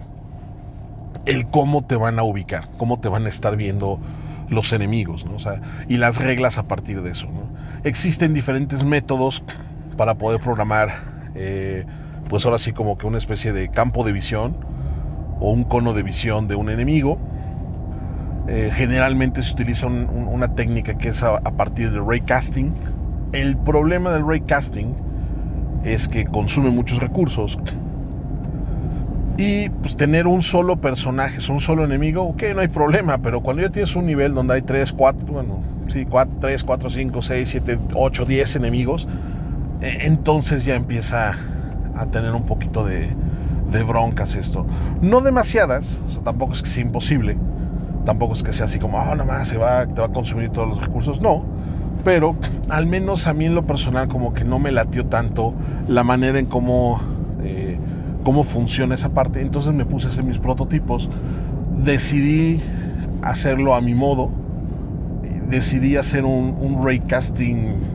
el 1.24 1.48
cómo 1.48 1.84
te 1.84 1.96
van 1.96 2.18
a 2.18 2.24
ubicar, 2.24 2.68
cómo 2.76 3.00
te 3.00 3.08
van 3.08 3.26
a 3.26 3.28
estar 3.28 3.56
viendo 3.56 4.00
los 4.48 4.72
enemigos, 4.72 5.24
¿no? 5.24 5.36
O 5.36 5.38
sea, 5.38 5.60
y 5.88 5.96
las 5.96 6.18
reglas 6.18 6.58
a 6.58 6.64
partir 6.64 7.02
de 7.02 7.12
eso, 7.12 7.28
¿no? 7.28 7.48
Existen 7.84 8.34
diferentes 8.34 8.84
métodos 8.84 9.42
para 9.96 10.14
poder 10.14 10.40
programar, 10.40 10.90
eh, 11.34 11.86
pues 12.28 12.44
ahora 12.44 12.58
sí 12.58 12.72
como 12.72 12.98
que 12.98 13.06
una 13.06 13.18
especie 13.18 13.52
de 13.52 13.68
campo 13.70 14.04
de 14.04 14.12
visión 14.12 14.56
o 15.40 15.50
un 15.50 15.64
cono 15.64 15.94
de 15.94 16.02
visión 16.02 16.48
de 16.48 16.54
un 16.54 16.68
enemigo. 16.70 17.18
Eh, 18.48 18.70
generalmente 18.74 19.40
se 19.42 19.52
utiliza 19.52 19.86
una 19.86 20.54
técnica 20.54 20.98
que 20.98 21.08
es 21.08 21.22
a, 21.22 21.40
partir 21.40 21.90
del 21.92 22.04
raycasting. 22.04 22.72
El 23.32 23.56
problema 23.56 24.10
del 24.10 24.26
raycasting 24.26 24.94
es 25.84 26.08
que 26.08 26.24
consume 26.24 26.70
muchos 26.70 26.98
recursos. 26.98 27.58
Y 29.38 29.70
pues 29.70 29.96
tener 29.96 30.26
un 30.26 30.42
solo 30.42 30.76
personaje, 30.76 31.38
un 31.50 31.60
solo 31.60 31.84
enemigo, 31.84 32.22
ok, 32.22 32.42
no 32.54 32.60
hay 32.60 32.68
problema, 32.68 33.18
pero 33.18 33.40
cuando 33.40 33.62
ya 33.62 33.70
tienes 33.70 33.96
un 33.96 34.06
nivel 34.06 34.34
donde 34.34 34.54
hay 34.54 34.62
3, 34.62 34.92
4, 34.92 35.26
bueno, 35.32 35.60
sí, 35.88 36.04
4, 36.04 36.36
3, 36.40 36.64
4, 36.64 36.90
5, 36.90 37.22
6, 37.22 37.48
7, 37.48 37.78
8, 37.94 38.24
10 38.26 38.56
enemigos, 38.56 39.08
e, 39.80 40.06
entonces 40.06 40.66
ya 40.66 40.74
empieza 40.74 41.34
a 41.96 42.06
tener 42.06 42.32
un 42.32 42.44
poquito 42.44 42.84
de, 42.84 43.10
broncas 43.86 44.34
esto. 44.34 44.66
No 45.00 45.22
demasiadas, 45.22 45.98
tampoco 46.24 46.52
es 46.52 46.62
que 46.62 46.68
sea 46.68 46.82
imposible, 46.82 47.38
tampoco 48.04 48.34
es 48.34 48.42
que 48.42 48.52
sea 48.52 48.66
así 48.66 48.78
como, 48.78 48.98
oh, 48.98 49.14
nada 49.14 49.24
más 49.24 49.48
se 49.48 49.58
va, 49.58 49.86
te 49.86 50.00
va 50.00 50.06
a 50.06 50.12
consumir 50.12 50.50
todos 50.50 50.68
los 50.68 50.80
recursos, 50.80 51.20
no. 51.20 51.44
Pero 52.04 52.36
al 52.68 52.86
menos 52.86 53.26
a 53.26 53.32
mí 53.32 53.46
en 53.46 53.54
lo 53.54 53.66
personal 53.66 54.08
como 54.08 54.34
que 54.34 54.44
no 54.44 54.58
me 54.58 54.72
latió 54.72 55.06
tanto 55.06 55.54
la 55.88 56.02
manera 56.02 56.38
en 56.38 56.46
cómo, 56.46 57.00
eh, 57.44 57.78
cómo 58.24 58.44
funciona 58.44 58.94
esa 58.94 59.10
parte. 59.10 59.40
Entonces 59.40 59.72
me 59.72 59.84
puse 59.84 60.08
a 60.08 60.10
hacer 60.10 60.24
mis 60.24 60.38
prototipos, 60.38 61.08
decidí 61.78 62.60
hacerlo 63.22 63.74
a 63.74 63.80
mi 63.80 63.94
modo, 63.94 64.30
decidí 65.48 65.96
hacer 65.96 66.24
un, 66.24 66.56
un 66.60 66.84
raycasting 66.84 67.92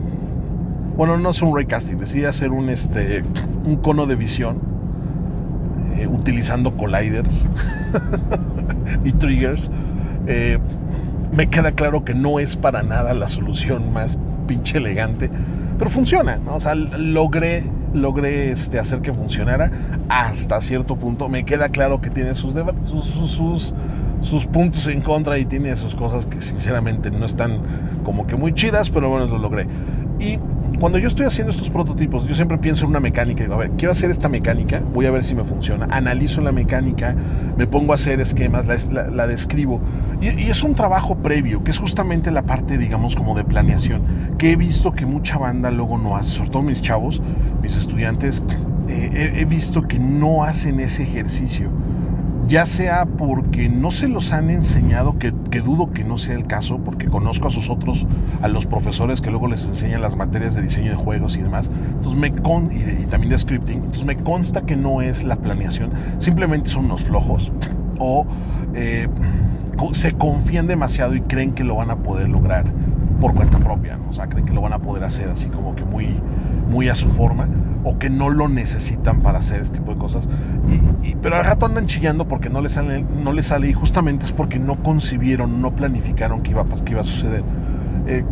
bueno, 0.98 1.16
no 1.16 1.30
es 1.30 1.40
un 1.42 1.54
raycasting, 1.54 2.00
decidí 2.00 2.24
hacer 2.24 2.50
un, 2.50 2.70
este, 2.70 3.22
un 3.64 3.76
cono 3.76 4.06
de 4.06 4.16
visión 4.16 4.58
eh, 5.96 6.08
utilizando 6.08 6.76
colliders 6.76 7.46
y 9.04 9.12
triggers. 9.12 9.70
Eh, 10.28 10.58
me 11.32 11.48
queda 11.48 11.72
claro 11.72 12.04
que 12.04 12.14
no 12.14 12.38
es 12.38 12.54
para 12.54 12.82
nada 12.82 13.14
la 13.14 13.28
solución 13.28 13.92
más 13.92 14.18
pinche 14.46 14.78
elegante, 14.78 15.30
pero 15.78 15.90
funciona. 15.90 16.38
O 16.46 16.60
sea, 16.60 16.74
logré, 16.74 17.64
logré 17.94 18.52
este, 18.52 18.78
hacer 18.78 19.00
que 19.00 19.12
funcionara 19.12 19.70
hasta 20.08 20.60
cierto 20.60 20.96
punto. 20.96 21.28
Me 21.28 21.44
queda 21.44 21.70
claro 21.70 22.00
que 22.00 22.10
tiene 22.10 22.34
sus, 22.34 22.54
sus, 22.84 23.30
sus, 23.30 23.74
sus 24.20 24.46
puntos 24.46 24.86
en 24.86 25.00
contra 25.00 25.38
y 25.38 25.44
tiene 25.44 25.76
sus 25.76 25.94
cosas 25.94 26.26
que 26.26 26.40
sinceramente 26.40 27.10
no 27.10 27.24
están 27.26 27.58
como 28.04 28.26
que 28.26 28.36
muy 28.36 28.52
chidas, 28.52 28.90
pero 28.90 29.08
bueno, 29.08 29.26
lo 29.26 29.38
logré. 29.38 29.66
Y 30.18 30.38
cuando 30.78 30.98
yo 30.98 31.08
estoy 31.08 31.26
haciendo 31.26 31.50
estos 31.50 31.70
prototipos, 31.70 32.26
yo 32.26 32.34
siempre 32.34 32.56
pienso 32.58 32.84
en 32.84 32.90
una 32.90 33.00
mecánica. 33.00 33.42
Digo, 33.42 33.54
a 33.54 33.58
ver, 33.58 33.70
quiero 33.72 33.90
hacer 33.90 34.10
esta 34.10 34.28
mecánica, 34.28 34.80
voy 34.94 35.06
a 35.06 35.10
ver 35.10 35.24
si 35.24 35.34
me 35.34 35.42
funciona. 35.44 35.88
Analizo 35.90 36.40
la 36.40 36.52
mecánica, 36.52 37.16
me 37.56 37.66
pongo 37.66 37.92
a 37.92 37.96
hacer 37.96 38.20
esquemas, 38.20 38.66
la, 38.88 39.26
describo. 39.26 39.80
Y, 40.20 40.28
es 40.48 40.62
un 40.62 40.74
trabajo 40.74 41.16
previo, 41.16 41.64
que 41.64 41.72
es 41.72 41.78
justamente 41.78 42.30
la 42.30 42.42
parte, 42.42 42.78
digamos, 42.78 43.16
como 43.16 43.34
de 43.34 43.44
planeación, 43.44 44.02
que 44.38 44.52
he 44.52 44.56
visto 44.56 44.92
que 44.92 45.04
mucha 45.04 45.36
banda 45.36 45.70
luego 45.70 45.98
no 45.98 46.16
hace, 46.16 46.30
sobre 46.30 46.50
todo 46.50 46.62
mis 46.62 46.80
chavos, 46.80 47.22
mis 47.60 47.76
estudiantes, 47.76 48.42
eh, 48.88 49.34
he 49.36 49.44
visto 49.44 49.82
que 49.88 49.98
no 49.98 50.44
hacen 50.44 50.80
ese 50.80 51.02
ejercicio 51.02 51.70
ya 52.48 52.64
sea 52.64 53.04
porque 53.04 53.68
no 53.68 53.90
se 53.90 54.08
los 54.08 54.32
han 54.32 54.48
enseñado, 54.48 55.18
que, 55.18 55.30
dudo 55.60 55.92
que 55.92 56.02
no 56.02 56.16
sea 56.16 56.34
el 56.34 56.46
caso, 56.46 56.78
porque 56.78 57.06
conozco 57.06 57.48
a 57.48 57.50
sus 57.50 57.68
otros, 57.68 58.06
a 58.40 58.48
los 58.48 58.64
profesores 58.64 59.20
que 59.20 59.30
luego 59.30 59.48
les 59.48 59.66
enseñan 59.66 60.00
las 60.00 60.16
materias 60.16 60.54
de 60.54 60.62
diseño 60.62 60.90
de 60.90 60.96
juegos 60.96 61.36
y 61.36 61.42
demás, 61.42 61.70
entonces 61.96 62.18
me 62.18 62.34
con, 62.34 62.70
y, 62.72 63.04
también 63.06 63.30
de 63.30 63.38
scripting, 63.38 63.76
entonces 63.76 64.06
me 64.06 64.16
consta 64.16 64.62
que 64.62 64.76
no 64.76 65.02
es 65.02 65.24
la 65.24 65.36
planeación, 65.36 65.90
simplemente 66.18 66.70
son 66.70 66.86
unos 66.86 67.04
flojos 67.04 67.52
o 67.98 68.26
eh, 68.74 69.08
se 69.92 70.12
confían 70.12 70.66
demasiado 70.66 71.14
y 71.14 71.20
creen 71.20 71.52
que 71.52 71.64
lo 71.64 71.76
van 71.76 71.90
a 71.90 71.96
poder 71.96 72.30
lograr 72.30 72.64
por 73.20 73.34
cuenta 73.34 73.58
propia, 73.58 73.98
o 74.08 74.12
sea, 74.12 74.28
creen 74.28 74.46
que 74.46 74.52
lo 74.52 74.60
van 74.60 74.72
a 74.72 74.78
poder 74.78 75.04
hacer 75.04 75.28
así 75.28 75.46
como 75.46 75.74
que 75.74 75.84
muy, 75.84 76.20
muy 76.70 76.88
a 76.88 76.94
su 76.94 77.08
forma 77.10 77.48
o 77.84 77.98
que 77.98 78.10
no 78.10 78.28
lo 78.28 78.48
necesitan 78.48 79.20
para 79.20 79.38
hacer 79.38 79.60
este 79.60 79.78
tipo 79.78 79.92
de 79.92 79.98
cosas. 79.98 80.28
Y, 81.02 81.14
pero 81.16 81.36
al 81.36 81.44
rato 81.44 81.66
andan 81.66 81.86
chillando 81.86 82.28
porque 82.28 82.50
no 82.50 82.60
les, 82.60 82.72
sale, 82.72 83.04
no 83.22 83.32
les 83.32 83.46
sale 83.46 83.68
y 83.68 83.72
justamente 83.72 84.26
es 84.26 84.32
porque 84.32 84.58
no 84.58 84.82
concibieron, 84.82 85.62
no 85.62 85.74
planificaron 85.74 86.42
que 86.42 86.50
iba, 86.50 86.64
iba 86.86 87.00
a 87.00 87.04
suceder. 87.04 87.42
Eh, 88.06 88.24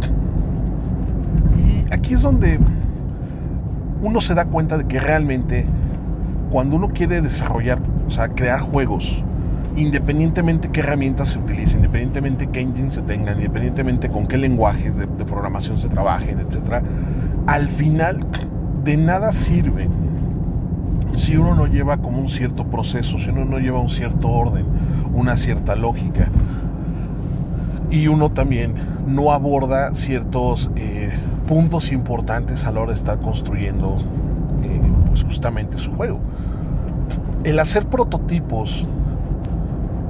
y 1.56 1.92
aquí 1.92 2.14
es 2.14 2.22
donde 2.22 2.58
uno 4.02 4.20
se 4.20 4.34
da 4.34 4.44
cuenta 4.46 4.78
de 4.78 4.86
que 4.86 5.00
realmente 5.00 5.66
cuando 6.50 6.76
uno 6.76 6.88
quiere 6.88 7.20
desarrollar, 7.22 7.80
o 8.06 8.10
sea, 8.10 8.28
crear 8.28 8.60
juegos, 8.60 9.24
independientemente 9.76 10.68
qué 10.70 10.80
herramientas 10.80 11.28
se 11.28 11.38
utilicen, 11.38 11.76
independientemente 11.76 12.48
qué 12.48 12.60
engine 12.60 12.90
se 12.90 13.02
tengan, 13.02 13.36
independientemente 13.36 14.08
con 14.08 14.26
qué 14.26 14.38
lenguajes 14.38 14.96
de, 14.96 15.06
de 15.06 15.24
programación 15.24 15.78
se 15.78 15.88
trabajen, 15.88 16.40
etc., 16.40 16.82
al 17.46 17.68
final 17.68 18.26
de 18.82 18.96
nada 18.96 19.32
sirve 19.32 19.88
si 21.14 21.36
uno 21.36 21.54
no 21.54 21.66
lleva 21.66 21.98
como 21.98 22.18
un 22.18 22.28
cierto 22.28 22.64
proceso, 22.64 23.18
si 23.18 23.30
uno 23.30 23.44
no 23.44 23.58
lleva 23.58 23.80
un 23.80 23.88
cierto 23.88 24.28
orden, 24.28 24.66
una 25.14 25.36
cierta 25.36 25.74
lógica, 25.74 26.28
y 27.90 28.08
uno 28.08 28.30
también 28.30 28.74
no 29.06 29.32
aborda 29.32 29.94
ciertos 29.94 30.70
eh, 30.76 31.12
puntos 31.46 31.92
importantes 31.92 32.66
a 32.66 32.72
la 32.72 32.80
hora 32.80 32.92
de 32.92 32.98
estar 32.98 33.18
construyendo 33.20 33.96
eh, 34.62 34.80
pues 35.08 35.22
justamente 35.22 35.78
su 35.78 35.92
juego. 35.92 36.20
El 37.44 37.58
hacer 37.60 37.86
prototipos 37.86 38.86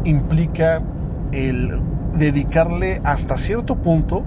implica 0.06 0.82
el 1.32 1.80
dedicarle 2.16 3.00
hasta 3.04 3.36
cierto 3.36 3.76
punto 3.76 4.24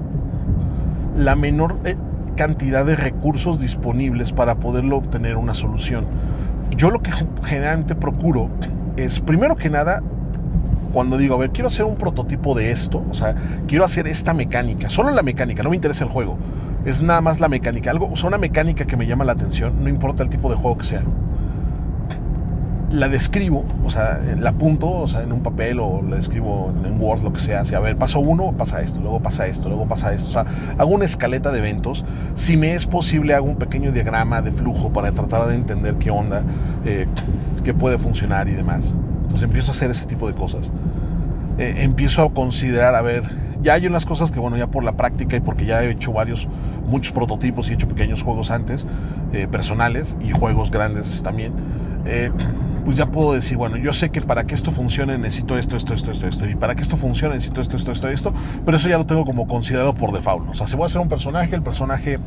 la 1.16 1.36
menor 1.36 1.80
eh, 1.86 1.96
cantidad 2.36 2.86
de 2.86 2.96
recursos 2.96 3.60
disponibles 3.60 4.32
para 4.32 4.56
poderlo 4.56 4.98
obtener 4.98 5.38
una 5.38 5.54
solución. 5.54 6.06
Yo 6.78 6.92
lo 6.92 7.02
que 7.02 7.12
generalmente 7.44 7.96
procuro 7.96 8.50
es, 8.96 9.20
primero 9.20 9.56
que 9.56 9.70
nada, 9.70 10.02
cuando 10.94 11.18
digo, 11.18 11.36
a 11.36 11.38
ver, 11.38 11.52
quiero 11.52 11.68
hacer 11.68 11.86
un 11.86 11.96
prototipo 11.96 12.56
de 12.56 12.72
esto, 12.72 13.04
o 13.10 13.14
sea, 13.14 13.36
quiero 13.68 13.84
hacer 13.84 14.08
esta 14.08 14.34
mecánica, 14.34 14.90
solo 14.90 15.12
la 15.12 15.24
mecánica, 15.24 15.64
no 15.64 15.70
me 15.72 15.76
interesa 15.76 16.06
el 16.06 16.10
juego, 16.10 16.38
es 16.86 17.02
nada 17.02 17.22
más 17.22 17.40
la 17.40 17.50
mecánica, 17.50 17.92
algo, 17.92 18.10
o 18.12 18.16
sea, 18.16 18.30
una 18.30 18.38
mecánica 18.38 18.86
que 18.86 18.96
me 18.96 19.06
llama 19.06 19.26
la 19.26 19.34
atención, 19.34 19.74
no 19.82 19.90
importa 19.90 20.24
el 20.24 20.30
tipo 20.30 20.50
de 20.50 20.56
juego 20.56 20.78
que 20.78 20.86
sea. 20.86 21.04
La 22.92 23.08
describo, 23.08 23.66
o 23.86 23.90
sea, 23.92 24.20
la 24.40 24.50
apunto, 24.50 24.90
o 24.90 25.08
sea, 25.08 25.22
en 25.22 25.32
un 25.32 25.42
papel 25.42 25.80
o 25.80 26.02
la 26.02 26.16
describo 26.16 26.74
en 26.84 27.00
Word, 27.00 27.22
lo 27.22 27.32
que 27.32 27.40
sea, 27.40 27.62
así, 27.62 27.76
a 27.76 27.80
ver, 27.80 27.98
paso 27.98 28.20
uno, 28.20 28.52
pasa 28.58 28.82
esto, 28.82 29.00
luego 29.00 29.20
pasa 29.20 29.46
esto, 29.46 29.70
luego 29.70 29.86
pasa 29.88 30.12
esto, 30.12 30.30
o 30.30 30.32
sea, 30.32 30.46
hago 30.78 30.90
una 30.90 31.06
escaleta 31.06 31.52
de 31.52 31.60
eventos, 31.60 32.04
si 32.34 32.58
me 32.58 32.74
es 32.74 32.88
posible 32.88 33.36
hago 33.36 33.46
un 33.46 33.58
pequeño 33.58 33.92
diagrama 33.92 34.42
de 34.42 34.52
flujo 34.52 34.92
para 34.92 35.12
tratar 35.12 35.46
de 35.48 35.56
entender 35.56 35.96
qué 35.96 36.10
onda, 36.10 36.42
eh, 36.84 37.06
qué 37.64 37.76
puede 37.76 38.00
funcionar 38.00 38.50
y 38.50 38.54
demás. 38.54 38.94
Entonces 39.22 39.44
empiezo 39.44 39.70
a 39.70 39.74
hacer 39.76 39.92
ese 39.92 40.08
tipo 40.08 40.28
de 40.28 40.34
cosas. 40.34 40.72
Eh, 41.60 41.76
empiezo 41.84 42.24
a 42.24 42.34
considerar, 42.34 42.96
a 42.96 43.04
ver, 43.04 43.24
ya 43.62 43.74
hay 43.74 43.86
unas 43.86 44.06
cosas 44.06 44.32
que, 44.32 44.40
bueno, 44.40 44.58
ya 44.58 44.68
por 44.68 44.84
la 44.84 44.94
práctica 44.94 45.36
y 45.36 45.40
porque 45.40 45.66
ya 45.66 45.84
he 45.84 45.92
hecho 45.92 46.14
varios, 46.14 46.48
muchos 46.88 47.12
prototipos 47.12 47.68
y 47.68 47.72
he 47.72 47.74
hecho 47.76 47.88
pequeños 47.88 48.24
juegos 48.24 48.50
antes, 48.50 48.88
eh, 49.34 49.48
personales 49.48 50.16
y 50.22 50.32
juegos 50.32 50.72
grandes 50.72 51.22
también, 51.22 51.54
eh, 52.06 52.32
pues 52.90 52.98
ya 52.98 53.06
puedo 53.06 53.34
decir, 53.34 53.56
bueno, 53.56 53.78
yo 53.78 53.94
sé 53.94 54.10
que 54.10 54.20
para 54.20 54.48
que 54.48 54.56
esto 54.56 54.72
funcione 54.72 55.16
necesito 55.20 55.56
esto, 55.56 55.78
esto, 55.78 55.94
esto, 55.94 56.12
esto, 56.12 56.26
esto, 56.26 56.50
y 56.50 56.56
para 56.56 56.74
que 56.74 56.82
esto 56.82 56.98
funcione 56.98 57.36
necesito 57.36 57.62
esto, 57.62 57.78
esto, 57.78 57.92
esto, 57.92 58.08
esto, 58.08 58.34
pero 58.66 58.78
eso 58.78 58.90
ya 58.90 58.98
lo 58.98 59.06
tengo 59.06 59.26
como 59.26 59.48
considerado 59.48 59.94
por 59.94 60.12
default. 60.12 60.50
O 60.50 60.56
sea, 60.56 60.66
si 60.66 60.76
voy 60.76 60.86
a 60.86 60.88
hacer 60.88 61.00
un 61.00 61.08
personaje, 61.08 61.56
el 61.56 61.62
personaje 61.62 62.18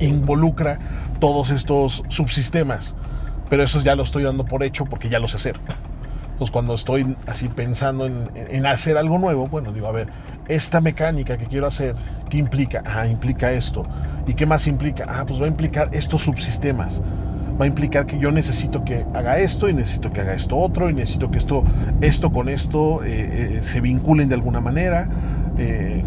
involucra 0.00 0.78
todos 1.18 1.50
estos 1.50 2.02
subsistemas, 2.08 2.94
pero 3.48 3.62
eso 3.62 3.80
ya 3.80 3.96
lo 3.96 4.02
estoy 4.02 4.24
dando 4.24 4.44
por 4.44 4.62
hecho 4.64 4.84
porque 4.84 5.08
ya 5.08 5.18
lo 5.18 5.28
sé 5.28 5.38
hacer. 5.38 5.56
Entonces 6.32 6.50
cuando 6.50 6.74
estoy 6.74 7.16
así 7.26 7.48
pensando 7.48 8.04
en, 8.04 8.66
hacer 8.66 8.98
algo 8.98 9.16
nuevo, 9.16 9.48
bueno, 9.48 9.72
digo, 9.72 9.86
a 9.86 9.92
ver, 9.92 10.08
esta 10.46 10.82
mecánica 10.82 11.38
que 11.38 11.46
quiero 11.46 11.66
hacer, 11.66 11.96
¿qué 12.28 12.36
implica? 12.36 12.82
Ah, 12.84 13.06
implica 13.06 13.50
esto. 13.50 13.86
¿Y 14.26 14.34
qué 14.34 14.44
más 14.44 14.66
implica? 14.66 15.06
Ah, 15.08 15.24
pues 15.26 15.40
va 15.40 15.46
a 15.46 15.48
implicar 15.48 15.88
estos 15.92 16.20
subsistemas. 16.20 17.00
Va 17.60 17.66
a 17.66 17.68
implicar 17.68 18.06
que 18.06 18.18
yo 18.18 18.32
necesito 18.32 18.84
que 18.84 19.04
haga 19.14 19.38
esto 19.38 19.68
y 19.68 19.74
necesito 19.74 20.12
que 20.12 20.20
haga 20.20 20.34
esto 20.34 20.56
otro 20.56 20.90
y 20.90 20.94
necesito 20.94 21.30
que 21.30 21.38
esto, 21.38 21.62
esto 22.00 22.32
con 22.32 22.48
esto 22.48 23.04
eh, 23.04 23.58
eh, 23.58 23.62
se 23.62 23.80
vinculen 23.80 24.28
de 24.28 24.34
alguna 24.34 24.60
manera. 24.60 25.08
Eh, 25.56 26.02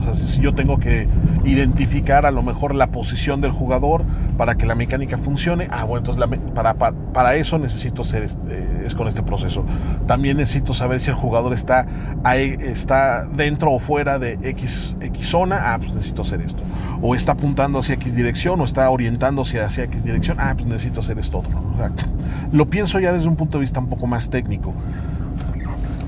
o 0.00 0.02
sea, 0.02 0.14
si 0.14 0.40
yo 0.40 0.54
tengo 0.54 0.78
que 0.78 1.08
identificar 1.44 2.26
a 2.26 2.30
lo 2.30 2.42
mejor 2.42 2.74
la 2.74 2.88
posición 2.88 3.40
del 3.40 3.52
jugador 3.52 4.04
para 4.36 4.56
que 4.56 4.66
la 4.66 4.74
mecánica 4.74 5.18
funcione, 5.18 5.68
ah, 5.70 5.84
bueno, 5.84 6.06
entonces 6.10 6.40
para, 6.54 6.74
para, 6.74 7.36
eso 7.36 7.58
necesito 7.58 8.02
hacer 8.02 8.24
este, 8.24 8.84
es 8.84 8.94
con 8.94 9.08
este 9.08 9.22
proceso. 9.22 9.64
También 10.06 10.36
necesito 10.36 10.74
saber 10.74 11.00
si 11.00 11.10
el 11.10 11.16
jugador 11.16 11.52
está, 11.52 11.86
ahí, 12.24 12.56
está 12.58 13.24
dentro 13.24 13.72
o 13.72 13.78
fuera 13.78 14.18
de 14.18 14.38
X, 14.42 14.96
X 15.00 15.28
zona, 15.28 15.72
ah, 15.72 15.78
pues 15.78 15.92
necesito 15.92 16.22
hacer 16.22 16.40
esto. 16.40 16.62
O 17.02 17.14
está 17.14 17.32
apuntando 17.32 17.78
hacia 17.78 17.94
X 17.94 18.14
dirección 18.14 18.60
o 18.60 18.64
está 18.64 18.88
orientándose 18.90 19.60
hacia 19.60 19.84
X 19.84 20.04
dirección, 20.04 20.38
ah, 20.40 20.54
pues 20.54 20.66
necesito 20.66 21.00
hacer 21.00 21.18
esto 21.18 21.38
otro. 21.38 21.60
lo 22.52 22.66
pienso 22.66 22.98
ya 23.00 23.12
desde 23.12 23.28
un 23.28 23.36
punto 23.36 23.58
de 23.58 23.62
vista 23.62 23.80
un 23.80 23.88
poco 23.88 24.06
más 24.06 24.30
técnico. 24.30 24.72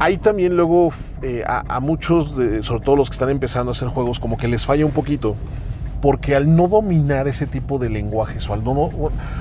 Hay 0.01 0.17
también 0.17 0.57
luego 0.57 0.93
eh, 1.23 1.43
a, 1.47 1.81
muchos, 1.81 2.37
sobre 2.63 2.85
todo 2.85 2.95
los 2.95 3.11
que 3.11 3.15
están 3.15 3.31
empezando 3.31 3.71
a 3.71 3.73
hacer 3.73 3.89
juegos, 3.89 4.21
como 4.21 4.37
que 4.37 4.47
les 4.47 4.65
falla 4.65 4.87
un 4.87 4.93
poquito. 4.93 5.35
Porque 6.01 6.37
al 6.37 6.55
no 6.55 6.69
dominar 6.69 7.27
ese 7.27 7.49
tipo 7.49 7.81
de 7.81 7.91
lenguajes, 7.91 8.49
o 8.49 8.55
al 8.55 8.63
no, 8.63 8.91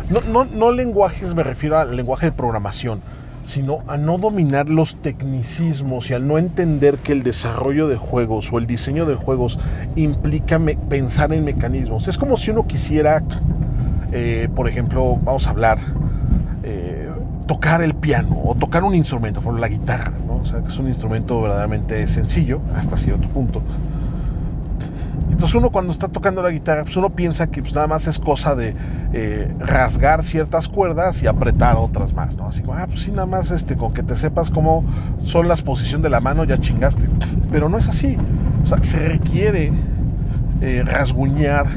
no, 0.09 0.45
no, 0.45 0.71
lenguajes, 0.71 1.35
me 1.35 1.43
refiero 1.43 1.77
al 1.77 1.95
lenguaje 1.95 2.25
de 2.25 2.31
programación, 2.31 3.01
sino 3.47 3.79
a 3.87 3.95
no 3.95 4.17
dominar 4.17 4.67
los 4.67 4.97
tecnicismos 4.97 6.09
y 6.09 6.13
al 6.13 6.27
no 6.27 6.37
entender 6.37 6.97
que 6.97 7.13
el 7.13 7.23
desarrollo 7.23 7.87
de 7.87 7.95
juegos 7.95 8.51
o 8.51 8.57
el 8.57 8.67
diseño 8.67 9.05
de 9.05 9.15
juegos 9.15 9.57
implica 9.95 10.59
pensar 10.89 11.31
en 11.31 11.45
mecanismos. 11.45 12.09
Es 12.09 12.17
como 12.17 12.35
si 12.35 12.51
uno 12.51 12.67
quisiera, 12.67 13.23
eh, 14.11 14.49
por 14.53 14.67
ejemplo, 14.67 15.17
vamos 15.23 15.47
a 15.47 15.51
hablar, 15.51 15.79
eh, 16.63 17.09
tocar 17.47 17.81
el 17.81 17.95
piano 17.95 18.37
o 18.43 18.53
tocar 18.53 18.83
un 18.83 18.93
instrumento, 18.93 19.39
por 19.41 19.57
la 19.57 19.69
guitarra. 19.69 20.11
O 20.29 20.45
sea, 20.45 20.61
que 20.61 20.67
es 20.67 20.77
un 20.77 20.89
instrumento 20.89 21.41
verdaderamente 21.41 22.05
sencillo 22.07 22.59
hasta 22.75 22.97
cierto 22.97 23.29
punto. 23.29 23.61
Entonces 25.29 25.55
uno 25.55 25.69
cuando 25.71 25.91
está 25.91 26.07
tocando 26.07 26.41
la 26.41 26.49
guitarra, 26.49 26.83
pues 26.83 26.95
uno 26.97 27.09
piensa 27.09 27.47
que 27.47 27.61
pues 27.61 27.73
nada 27.73 27.87
más 27.87 28.07
es 28.07 28.19
cosa 28.19 28.55
de 28.55 28.75
eh, 29.13 29.53
rasgar 29.59 30.23
ciertas 30.23 30.67
cuerdas 30.67 31.21
y 31.21 31.27
apretar 31.27 31.75
otras 31.75 32.13
más, 32.13 32.37
¿no? 32.37 32.47
Así 32.47 32.61
como, 32.61 32.75
ah, 32.75 32.87
pues 32.87 33.01
sí, 33.01 33.11
nada 33.11 33.25
más 33.25 33.51
este, 33.51 33.75
con 33.75 33.93
que 33.93 34.03
te 34.03 34.15
sepas 34.15 34.49
cómo 34.49 34.83
son 35.21 35.47
las 35.47 35.61
posiciones 35.61 36.03
de 36.03 36.09
la 36.09 36.21
mano, 36.21 36.43
ya 36.43 36.57
chingaste. 36.57 37.09
Pero 37.51 37.69
no 37.69 37.77
es 37.77 37.87
así. 37.87 38.17
O 38.63 38.65
sea, 38.65 38.81
se 38.81 38.99
requiere 38.99 39.71
eh, 40.61 40.83
rasguñar 40.85 41.67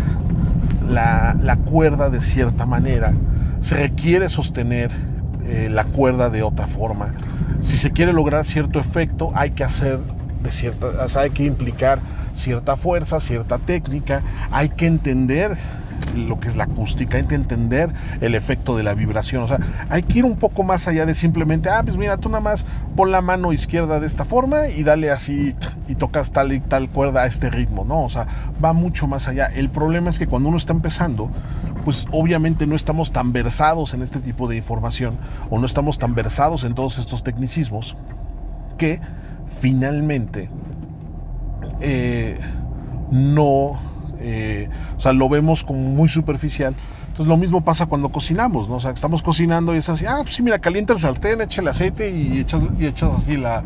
la, 0.88 1.36
la, 1.40 1.56
cuerda 1.56 2.10
de 2.10 2.20
cierta 2.20 2.66
manera. 2.66 3.12
Se 3.60 3.74
requiere 3.76 4.28
sostener 4.28 4.90
eh, 5.44 5.68
la 5.70 5.84
cuerda 5.84 6.30
de 6.30 6.42
otra 6.42 6.66
forma 6.66 7.14
si 7.60 7.76
se 7.76 7.92
quiere 7.92 8.12
lograr 8.12 8.44
cierto 8.44 8.80
efecto, 8.80 9.32
hay 9.34 9.50
que 9.50 9.64
hacer 9.64 9.98
de 10.42 10.50
cierta, 10.50 10.88
hay 11.16 11.30
que 11.30 11.44
implicar 11.44 11.98
cierta 12.40 12.76
fuerza, 12.76 13.20
cierta 13.20 13.58
técnica, 13.58 14.22
hay 14.50 14.70
que 14.70 14.86
entender 14.86 15.56
lo 16.14 16.40
que 16.40 16.48
es 16.48 16.56
la 16.56 16.64
acústica, 16.64 17.18
hay 17.18 17.24
que 17.24 17.34
entender 17.34 17.90
el 18.20 18.34
efecto 18.34 18.76
de 18.76 18.82
la 18.82 18.94
vibración, 18.94 19.42
o 19.42 19.48
sea, 19.48 19.58
hay 19.90 20.02
que 20.02 20.20
ir 20.20 20.24
un 20.24 20.36
poco 20.36 20.62
más 20.62 20.88
allá 20.88 21.06
de 21.06 21.14
simplemente, 21.14 21.68
ah, 21.68 21.82
pues 21.84 21.96
mira, 21.96 22.16
tú 22.16 22.28
nada 22.28 22.40
más 22.40 22.66
pon 22.96 23.12
la 23.12 23.20
mano 23.20 23.52
izquierda 23.52 24.00
de 24.00 24.06
esta 24.06 24.24
forma 24.24 24.68
y 24.68 24.82
dale 24.82 25.10
así 25.10 25.54
y 25.88 25.94
tocas 25.94 26.32
tal 26.32 26.52
y 26.52 26.60
tal 26.60 26.88
cuerda 26.88 27.22
a 27.22 27.26
este 27.26 27.50
ritmo, 27.50 27.84
no, 27.84 28.02
o 28.02 28.10
sea, 28.10 28.26
va 28.62 28.72
mucho 28.72 29.06
más 29.06 29.28
allá. 29.28 29.46
El 29.46 29.70
problema 29.70 30.10
es 30.10 30.18
que 30.18 30.26
cuando 30.26 30.48
uno 30.48 30.58
está 30.58 30.72
empezando, 30.72 31.30
pues 31.84 32.06
obviamente 32.10 32.66
no 32.66 32.76
estamos 32.76 33.12
tan 33.12 33.32
versados 33.32 33.94
en 33.94 34.02
este 34.02 34.20
tipo 34.20 34.48
de 34.48 34.56
información 34.56 35.16
o 35.48 35.58
no 35.58 35.66
estamos 35.66 35.98
tan 35.98 36.14
versados 36.14 36.64
en 36.64 36.74
todos 36.74 36.98
estos 36.98 37.22
tecnicismos 37.22 37.96
que 38.76 39.00
finalmente 39.60 40.48
eh, 41.80 42.38
no, 43.10 43.78
eh, 44.20 44.68
o 44.96 45.00
sea, 45.00 45.12
lo 45.12 45.28
vemos 45.28 45.64
como 45.64 45.80
muy 45.80 46.08
superficial. 46.08 46.74
Entonces 47.08 47.26
lo 47.26 47.36
mismo 47.36 47.62
pasa 47.62 47.86
cuando 47.86 48.10
cocinamos, 48.10 48.68
¿no? 48.68 48.76
O 48.76 48.80
sea, 48.80 48.92
estamos 48.92 49.22
cocinando 49.22 49.74
y 49.74 49.78
es 49.78 49.88
así, 49.88 50.06
ah, 50.06 50.20
pues 50.22 50.34
sí, 50.34 50.42
mira, 50.42 50.58
calienta 50.58 50.92
el 50.92 51.00
sartén, 51.00 51.40
echa 51.40 51.60
el 51.60 51.68
aceite 51.68 52.10
y 52.10 52.38
echas, 52.38 52.62
y 52.78 52.86
echas 52.86 53.10
así 53.10 53.36
la, 53.36 53.64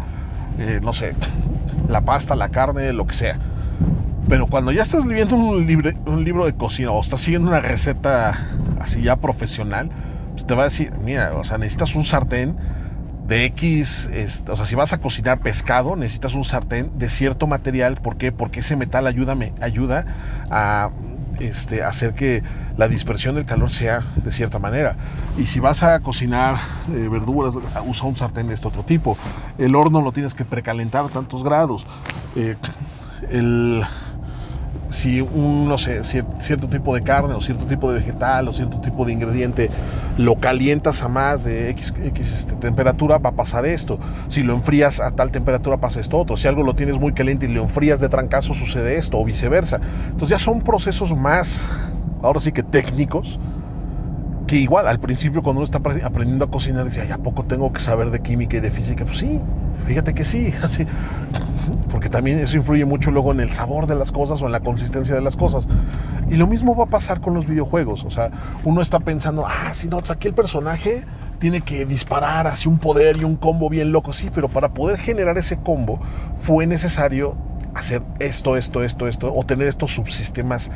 eh, 0.58 0.80
no 0.82 0.92
sé, 0.92 1.14
la 1.88 2.00
pasta, 2.00 2.34
la 2.34 2.48
carne, 2.48 2.92
lo 2.92 3.06
que 3.06 3.14
sea 3.14 3.38
pero 4.28 4.46
cuando 4.46 4.72
ya 4.72 4.82
estás 4.82 5.04
un, 5.04 5.12
un 6.06 6.24
libro 6.24 6.46
de 6.46 6.54
cocina 6.54 6.90
o 6.90 7.00
estás 7.00 7.20
siguiendo 7.20 7.48
una 7.48 7.60
receta 7.60 8.38
así 8.80 9.02
ya 9.02 9.16
profesional, 9.16 9.90
pues 10.32 10.46
te 10.46 10.54
va 10.54 10.62
a 10.62 10.64
decir, 10.66 10.92
mira, 11.02 11.34
o 11.34 11.44
sea, 11.44 11.58
necesitas 11.58 11.94
un 11.94 12.04
sartén 12.04 12.56
de 13.26 13.46
X, 13.46 14.10
o 14.48 14.56
sea, 14.56 14.66
si 14.66 14.74
vas 14.74 14.92
a 14.92 14.98
cocinar 14.98 15.40
pescado, 15.40 15.96
necesitas 15.96 16.34
un 16.34 16.44
sartén 16.44 16.90
de 16.98 17.08
cierto 17.08 17.46
material. 17.46 17.96
¿Por 17.96 18.16
qué? 18.16 18.32
Porque 18.32 18.60
ese 18.60 18.76
metal 18.76 19.06
ayuda, 19.06 19.34
me, 19.34 19.52
ayuda 19.60 20.04
a 20.50 20.90
este, 21.40 21.82
hacer 21.82 22.14
que 22.14 22.42
la 22.76 22.88
dispersión 22.88 23.34
del 23.34 23.46
calor 23.46 23.70
sea 23.70 24.02
de 24.16 24.30
cierta 24.30 24.58
manera. 24.58 24.96
Y 25.38 25.46
si 25.46 25.58
vas 25.58 25.82
a 25.82 26.00
cocinar 26.00 26.56
eh, 26.92 27.08
verduras, 27.10 27.54
usa 27.86 28.06
un 28.06 28.16
sartén 28.16 28.48
de 28.48 28.54
este 28.54 28.68
otro 28.68 28.82
tipo. 28.82 29.16
El 29.58 29.74
horno 29.74 30.02
lo 30.02 30.12
tienes 30.12 30.34
que 30.34 30.44
precalentar 30.44 31.06
a 31.06 31.08
tantos 31.08 31.42
grados. 31.42 31.86
Eh, 32.36 32.56
el, 33.30 33.82
si 34.90 35.20
un, 35.20 35.66
no 35.66 35.78
sé, 35.78 36.02
cierto 36.04 36.68
tipo 36.68 36.94
de 36.94 37.02
carne 37.02 37.34
o 37.34 37.40
cierto 37.40 37.64
tipo 37.64 37.90
de 37.90 38.00
vegetal 38.00 38.48
o 38.48 38.52
cierto 38.52 38.80
tipo 38.80 39.04
de 39.04 39.12
ingrediente 39.12 39.70
lo 40.16 40.36
calientas 40.36 41.02
a 41.02 41.08
más 41.08 41.44
de 41.44 41.70
X, 41.70 41.92
este, 42.32 42.54
temperatura, 42.54 43.18
va 43.18 43.30
a 43.30 43.34
pasar 43.34 43.66
esto. 43.66 43.98
Si 44.28 44.42
lo 44.42 44.54
enfrías 44.54 45.00
a 45.00 45.10
tal 45.10 45.30
temperatura, 45.30 45.78
pasa 45.78 46.00
esto 46.00 46.18
otro. 46.18 46.36
Si 46.36 46.46
algo 46.46 46.62
lo 46.62 46.74
tienes 46.74 46.98
muy 46.98 47.12
caliente 47.12 47.46
y 47.46 47.48
lo 47.48 47.62
enfrías 47.62 48.00
de 48.00 48.08
trancazo, 48.08 48.54
sucede 48.54 48.96
esto, 48.96 49.18
o 49.18 49.24
viceversa. 49.24 49.80
Entonces 50.06 50.28
ya 50.28 50.38
son 50.38 50.60
procesos 50.60 51.16
más, 51.16 51.60
ahora 52.22 52.40
sí 52.40 52.52
que 52.52 52.62
técnicos, 52.62 53.40
que 54.46 54.56
igual 54.56 54.86
al 54.86 55.00
principio 55.00 55.42
cuando 55.42 55.60
uno 55.60 55.64
está 55.64 55.78
aprendiendo 55.78 56.44
a 56.44 56.50
cocinar, 56.50 56.84
decía, 56.84 57.12
¿a 57.12 57.18
poco 57.18 57.44
tengo 57.44 57.72
que 57.72 57.80
saber 57.80 58.10
de 58.10 58.20
química 58.20 58.58
y 58.58 58.60
de 58.60 58.70
física? 58.70 59.04
Pues 59.04 59.18
sí, 59.18 59.40
fíjate 59.86 60.14
que 60.14 60.24
sí, 60.24 60.52
así, 60.62 60.86
porque 61.90 62.08
también 62.08 62.38
eso 62.38 62.56
influye 62.56 62.84
mucho 62.84 63.10
luego 63.10 63.32
en 63.32 63.40
el 63.40 63.52
sabor 63.52 63.86
de 63.86 63.94
las 63.94 64.12
cosas 64.12 64.40
o 64.42 64.46
en 64.46 64.52
la 64.52 64.60
consistencia 64.60 65.14
de 65.14 65.20
las 65.20 65.36
cosas. 65.36 65.66
Y 66.30 66.36
lo 66.36 66.46
mismo 66.46 66.74
va 66.74 66.84
a 66.84 66.88
pasar 66.88 67.20
con 67.20 67.34
los 67.34 67.46
videojuegos, 67.46 68.04
o 68.04 68.10
sea, 68.10 68.30
uno 68.64 68.80
está 68.80 69.00
pensando, 69.00 69.44
ah, 69.46 69.72
si 69.74 69.88
no, 69.88 69.98
aquí 69.98 70.28
el 70.28 70.34
personaje 70.34 71.04
tiene 71.38 71.60
que 71.60 71.84
disparar 71.84 72.46
así 72.46 72.68
un 72.68 72.78
poder 72.78 73.18
y 73.18 73.24
un 73.24 73.36
combo 73.36 73.68
bien 73.68 73.92
loco, 73.92 74.12
sí, 74.12 74.30
pero 74.34 74.48
para 74.48 74.70
poder 74.72 74.98
generar 74.98 75.36
ese 75.36 75.58
combo 75.58 76.00
fue 76.40 76.66
necesario 76.66 77.36
hacer 77.74 78.02
esto, 78.20 78.56
esto, 78.56 78.82
esto, 78.82 79.08
esto, 79.08 79.34
o 79.34 79.44
tener 79.44 79.68
estos 79.68 79.92
subsistemas 79.92 80.70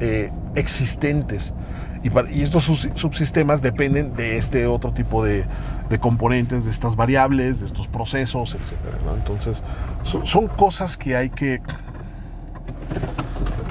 eh, 0.00 0.30
existentes. 0.54 1.54
Y, 2.02 2.42
estos 2.42 2.64
subsistemas 2.64 3.60
dependen 3.60 4.14
de 4.14 4.36
este 4.36 4.66
otro 4.66 4.92
tipo 4.92 5.22
de, 5.22 5.44
componentes, 6.00 6.64
de 6.64 6.70
estas 6.70 6.96
variables, 6.96 7.60
de 7.60 7.66
estos 7.66 7.88
procesos, 7.88 8.54
etc. 8.54 8.72
Entonces, 9.16 9.62
son, 10.02 10.48
cosas 10.48 10.96
que 10.96 11.14
hay 11.14 11.28
que, 11.28 11.60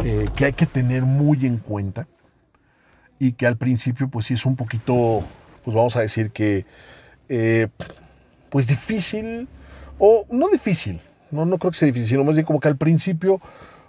eh, 0.04 0.26
que 0.36 0.46
hay 0.46 0.54
que 0.54 0.68
tener 0.68 1.04
muy 1.04 1.46
en 1.48 1.58
cuenta 1.58 2.08
y 3.18 3.32
que 3.32 3.48
al 3.48 3.58
principio, 3.58 4.08
pues 4.10 4.28
sí 4.28 4.36
es 4.36 4.46
un 4.46 4.56
poquito, 4.56 5.24
pues 5.64 5.76
vamos 5.76 5.96
a 5.96 6.02
decir 6.02 6.30
que, 6.30 6.66
eh, 7.30 7.68
pues 8.52 8.68
difícil, 8.68 9.48
o 9.98 10.26
no 10.30 10.50
difícil, 10.50 11.02
no, 11.32 11.46
no 11.46 11.58
creo 11.58 11.72
que 11.72 11.78
sea 11.78 11.88
difícil, 11.88 12.10
sino 12.10 12.24
más 12.24 12.36
bien 12.36 12.46
como 12.46 12.60
que 12.60 12.68
al 12.68 12.78
principio, 12.78 13.42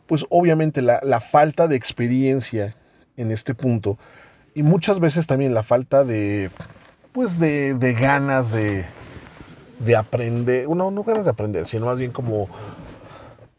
pues 0.06 0.24
obviamente 0.30 0.80
la, 0.80 0.98
la 1.02 1.20
falta 1.20 1.68
de 1.68 1.76
experiencia 1.76 2.74
en 3.18 3.30
este 3.32 3.54
punto 3.54 3.98
y 4.60 4.62
muchas 4.62 5.00
veces 5.00 5.26
también 5.26 5.54
la 5.54 5.62
falta 5.62 6.04
de, 6.04 6.50
pues 7.12 7.38
de, 7.38 7.96
ganas 7.98 8.52
de, 8.52 8.84
de 9.78 9.96
aprender, 9.96 10.68
no, 10.68 10.90
no 10.90 11.02
ganas 11.02 11.24
de 11.24 11.30
aprender, 11.30 11.64
sino 11.64 11.86
más 11.86 11.98
bien 11.98 12.12
como, 12.12 12.46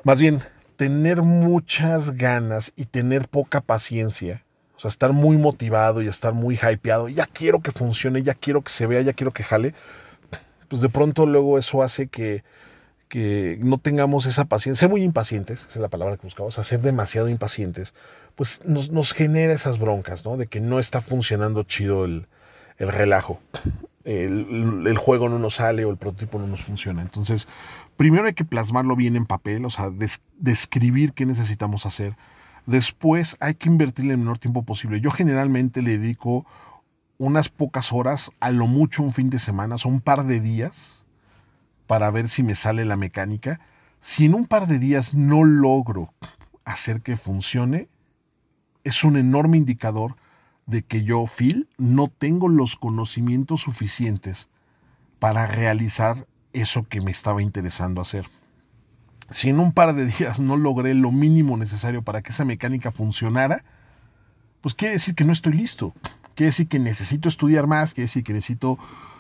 más 0.04 0.20
bien 0.20 0.44
tener 0.76 1.24
muchas 1.24 2.12
ganas 2.12 2.72
y 2.76 2.86
tener 2.86 3.28
poca 3.28 3.62
paciencia. 3.62 4.44
O 4.78 4.80
sea, 4.80 4.90
estar 4.90 5.12
muy 5.12 5.38
motivado 5.38 6.04
y 6.04 6.08
estar 6.08 6.36
muy 6.36 6.60
hypeado. 6.62 7.10
Ya 7.10 7.26
quiero 7.26 7.64
que 7.64 7.72
funcione, 7.72 8.22
ya 8.22 8.36
quiero 8.36 8.62
que 8.62 8.72
se 8.72 8.86
vea, 8.86 9.02
ya 9.02 9.14
quiero 9.14 9.34
que 9.34 9.44
jale. 9.44 9.74
Pues 10.68 10.84
de 10.84 10.90
pronto 10.90 11.26
luego 11.26 11.58
eso 11.58 11.82
hace 11.82 12.10
que, 12.10 12.44
que 13.08 13.58
no 13.64 13.80
tengamos 13.80 14.28
esa 14.28 14.46
paciencia. 14.46 14.82
Ser 14.82 14.90
muy 14.90 15.02
impacientes, 15.02 15.62
esa 15.62 15.80
es 15.80 15.82
la 15.82 15.90
palabra 15.90 16.18
que 16.18 16.28
buscamos. 16.28 16.60
O 16.60 16.64
ser 16.64 16.82
demasiado 16.82 17.28
impacientes 17.28 17.96
pues 18.36 18.62
nos, 18.65 19.13
genera 19.13 19.54
esas 19.54 19.80
broncas, 19.80 20.26
¿no? 20.26 20.38
De 20.38 20.48
que 20.48 20.62
no 20.62 20.80
está 20.80 21.02
funcionando 21.02 21.63
chido 21.63 22.06
el, 22.06 22.28
relajo. 22.78 23.39
El, 24.04 24.98
juego 24.98 25.30
no 25.30 25.39
nos 25.39 25.56
sale 25.56 25.86
o 25.86 25.91
el 25.91 25.98
prototipo 25.98 26.39
no 26.39 26.48
nos 26.48 26.63
funciona. 26.63 27.02
Entonces, 27.02 27.48
primero 27.98 28.26
hay 28.26 28.34
que 28.34 28.46
plasmarlo 28.46 28.96
bien 28.96 29.15
en 29.15 29.26
papel, 29.26 29.65
o 29.65 29.70
sea, 29.70 29.89
describir 30.38 31.13
qué 31.13 31.26
necesitamos 31.26 31.86
hacer. 31.86 32.15
Después 32.65 33.38
hay 33.39 33.56
que 33.56 33.70
invertirle 33.70 34.13
el 34.13 34.20
menor 34.20 34.39
tiempo 34.39 34.63
posible. 34.63 35.02
Yo 35.02 35.12
generalmente 35.12 35.82
le 35.82 35.98
dedico 35.98 36.46
unas 37.17 37.50
pocas 37.50 37.94
horas, 37.94 38.32
a 38.39 38.50
lo 38.50 38.65
mucho 38.65 39.04
un 39.04 39.13
fin 39.13 39.30
de 39.30 39.38
semana, 39.38 39.78
son 39.78 39.94
un 39.94 40.02
par 40.02 40.26
de 40.26 40.39
días, 40.39 41.04
para 41.86 42.10
ver 42.10 42.30
si 42.30 42.41
me 42.41 42.56
sale 42.56 42.86
la 42.86 42.98
mecánica. 42.98 43.60
Si 44.00 44.26
en 44.26 44.34
un 44.34 44.48
par 44.48 44.65
de 44.65 44.80
días 44.80 45.13
no 45.13 45.44
logro 45.44 46.13
hacer 46.65 47.02
que 47.02 47.17
funcione, 47.17 47.89
es 48.84 49.04
un 49.04 49.17
enorme 49.17 49.58
indicador 49.58 50.15
de 50.65 50.84
que 50.84 51.04
yo, 51.04 51.26
Phil, 51.26 51.67
no 51.78 52.08
tengo 52.08 52.48
los 52.48 52.76
conocimientos 52.76 53.62
suficientes 53.62 54.48
para 55.20 55.46
realizar 55.48 56.28
eso 56.54 56.84
que 56.84 57.02
me 57.02 57.12
estaba 57.12 57.41
interesando 57.41 58.02
hacer. 58.02 58.30
Si 59.30 59.50
en 59.50 59.60
un 59.60 59.72
par 59.72 59.94
de 59.94 60.06
días 60.08 60.39
no 60.39 60.58
logré 60.58 60.94
lo 60.94 61.12
mínimo 61.12 61.58
necesario 61.58 62.02
para 62.02 62.22
que 62.22 62.32
esa 62.32 62.46
mecánica 62.46 62.91
funcionara, 62.91 63.63
pues 64.62 64.76
quiere 64.76 64.94
decir 64.94 65.15
que 65.15 65.24
no 65.24 65.34
estoy 65.34 65.54
listo. 65.54 65.94
Quiere 66.36 66.50
decir 66.50 66.67
que 66.67 66.80
necesito 66.80 67.30
estudiar 67.30 67.67
más, 67.67 67.94
quiere 67.94 68.08
decir 68.08 68.24
que 68.24 68.34
necesito 68.34 68.78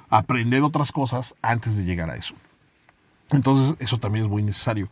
aprender 0.09 0.63
otras 0.63 0.91
cosas 0.91 1.35
antes 1.41 1.77
de 1.77 1.85
llegar 1.85 2.09
a 2.09 2.15
eso. 2.15 2.35
Entonces 3.31 3.75
eso 3.79 3.97
también 3.97 4.25
es 4.25 4.31
muy 4.31 4.43
necesario. 4.43 4.89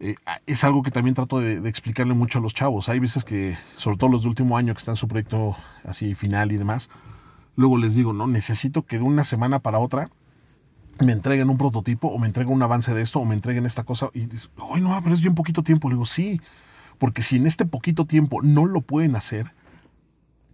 Eh, 0.00 0.14
es 0.46 0.62
algo 0.62 0.82
que 0.82 0.90
también 0.90 1.14
trato 1.14 1.40
de, 1.40 1.68
explicarle 1.68 2.14
mucho 2.14 2.38
a 2.38 2.42
los 2.42 2.54
chavos. 2.54 2.88
Hay 2.88 2.98
veces 3.00 3.24
que, 3.24 3.56
sobre 3.76 3.96
todo 3.96 4.10
los 4.10 4.22
de 4.22 4.28
último 4.28 4.56
año 4.56 4.72
que 4.74 4.78
están 4.78 4.92
en 4.92 4.96
su 4.96 5.08
proyecto 5.08 5.56
así 5.84 6.14
final 6.14 6.52
y 6.52 6.56
demás, 6.56 6.88
luego 7.56 7.76
les 7.78 7.94
digo, 7.94 8.12
no, 8.12 8.26
necesito 8.26 8.86
que 8.86 8.98
de 8.98 9.04
una 9.04 9.24
semana 9.24 9.58
para 9.58 9.78
otra 9.78 10.10
me 11.00 11.12
entreguen 11.12 11.50
un 11.50 11.58
prototipo 11.58 12.08
o 12.08 12.18
me 12.18 12.26
entreguen 12.26 12.52
un 12.54 12.62
avance 12.62 12.92
de 12.94 13.02
esto 13.02 13.20
o 13.20 13.24
me 13.24 13.34
entreguen 13.34 13.66
esta 13.66 13.84
cosa. 13.84 14.10
Y 14.14 14.26
dicen, 14.26 14.50
ay, 14.72 14.80
no, 14.80 14.98
pero 15.02 15.14
es 15.14 15.20
bien 15.20 15.34
poquito 15.34 15.62
tiempo. 15.62 15.88
Le 15.88 15.96
digo, 15.96 16.06
sí, 16.06 16.40
porque 16.98 17.22
si 17.22 17.36
en 17.36 17.46
este 17.46 17.64
poquito 17.66 18.04
tiempo 18.04 18.42
no 18.42 18.66
lo 18.66 18.82
pueden 18.82 19.16
hacer, 19.16 19.52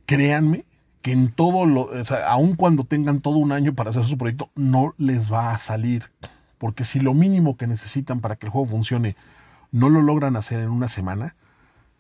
créanme 0.07 0.64
que 1.02 1.12
en 1.12 1.30
todo 1.30 1.66
lo, 1.66 1.83
o 1.83 2.04
sea, 2.04 2.28
aun 2.28 2.57
cuando 2.57 2.85
tengan 2.85 3.20
todo 3.20 3.37
un 3.37 3.52
año 3.52 3.74
para 3.74 3.90
hacer 3.90 4.04
su 4.04 4.16
proyecto, 4.16 4.50
no 4.54 4.94
les 4.96 5.30
va 5.30 5.52
a 5.52 5.59
salir. 5.59 6.11
Porque 6.64 6.87
si 6.87 6.98
lo 6.98 7.12
mínimo 7.12 7.59
que 7.59 7.66
necesitan 7.66 8.22
para 8.22 8.37
que 8.37 8.46
el 8.46 8.50
juego 8.50 8.66
funcione 8.68 9.16
no 9.70 9.90
lo 9.90 10.00
logran 10.00 10.35
hacer 10.35 10.61
en 10.61 10.70
una 10.70 10.88
semana, 10.88 11.37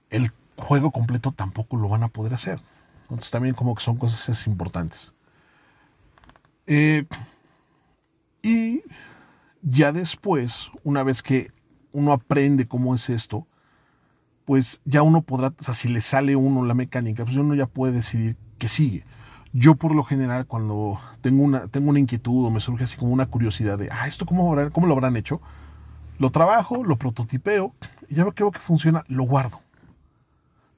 el 0.08 0.32
juego 0.56 0.90
completo 0.90 1.32
tampoco 1.32 1.76
lo 1.76 1.90
van 1.90 2.02
a 2.02 2.08
poder 2.08 2.32
hacer. 2.32 2.62
Entonces 3.02 3.30
también 3.30 3.54
como 3.54 3.74
que 3.74 3.82
son 3.82 3.98
cosas 3.98 4.46
importantes. 4.46 5.12
Eh, 6.66 7.04
y 8.42 8.80
ya 9.60 9.92
después, 9.92 10.70
una 10.82 11.02
vez 11.02 11.22
que 11.22 11.52
uno 11.92 12.14
aprende 12.14 12.66
cómo 12.66 12.94
es 12.94 13.10
esto, 13.10 13.46
pues 14.46 14.80
ya 14.86 15.02
uno 15.02 15.20
podrá, 15.20 15.48
o 15.48 15.62
sea, 15.62 15.74
si 15.74 15.88
le 15.88 16.00
sale 16.00 16.36
uno 16.36 16.64
la 16.64 16.72
mecánica, 16.72 17.26
pues 17.26 17.36
uno 17.36 17.54
ya 17.54 17.66
puede 17.66 17.92
decidir 17.92 18.38
qué 18.56 18.68
sigue. 18.68 19.04
Yo 19.56 19.76
por 19.76 19.94
lo 19.94 20.02
general 20.02 20.46
cuando 20.46 21.00
tengo 21.20 21.44
una, 21.44 21.68
tengo 21.68 21.90
una 21.90 22.00
inquietud 22.00 22.44
o 22.44 22.50
me 22.50 22.60
surge 22.60 22.84
así 22.84 22.96
como 22.96 23.12
una 23.12 23.26
curiosidad 23.26 23.78
de, 23.78 23.88
ah, 23.92 24.08
¿esto 24.08 24.26
cómo, 24.26 24.52
cómo 24.72 24.88
lo 24.88 24.94
habrán 24.94 25.16
hecho? 25.16 25.40
Lo 26.18 26.30
trabajo, 26.30 26.82
lo 26.82 26.96
prototipeo 26.96 27.72
y 28.08 28.16
ya 28.16 28.24
veo 28.24 28.50
que 28.50 28.58
funciona, 28.58 29.04
lo 29.06 29.22
guardo. 29.22 29.60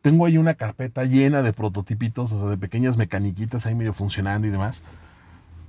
Tengo 0.02 0.26
ahí 0.26 0.36
una 0.36 0.54
carpeta 0.54 1.04
llena 1.04 1.40
de 1.40 1.54
prototipitos, 1.54 2.32
o 2.32 2.38
sea, 2.38 2.48
de 2.50 2.58
pequeñas 2.58 2.98
mecaniquitas 2.98 3.64
ahí 3.64 3.74
medio 3.74 3.94
funcionando 3.94 4.46
y 4.46 4.50
demás. 4.50 4.82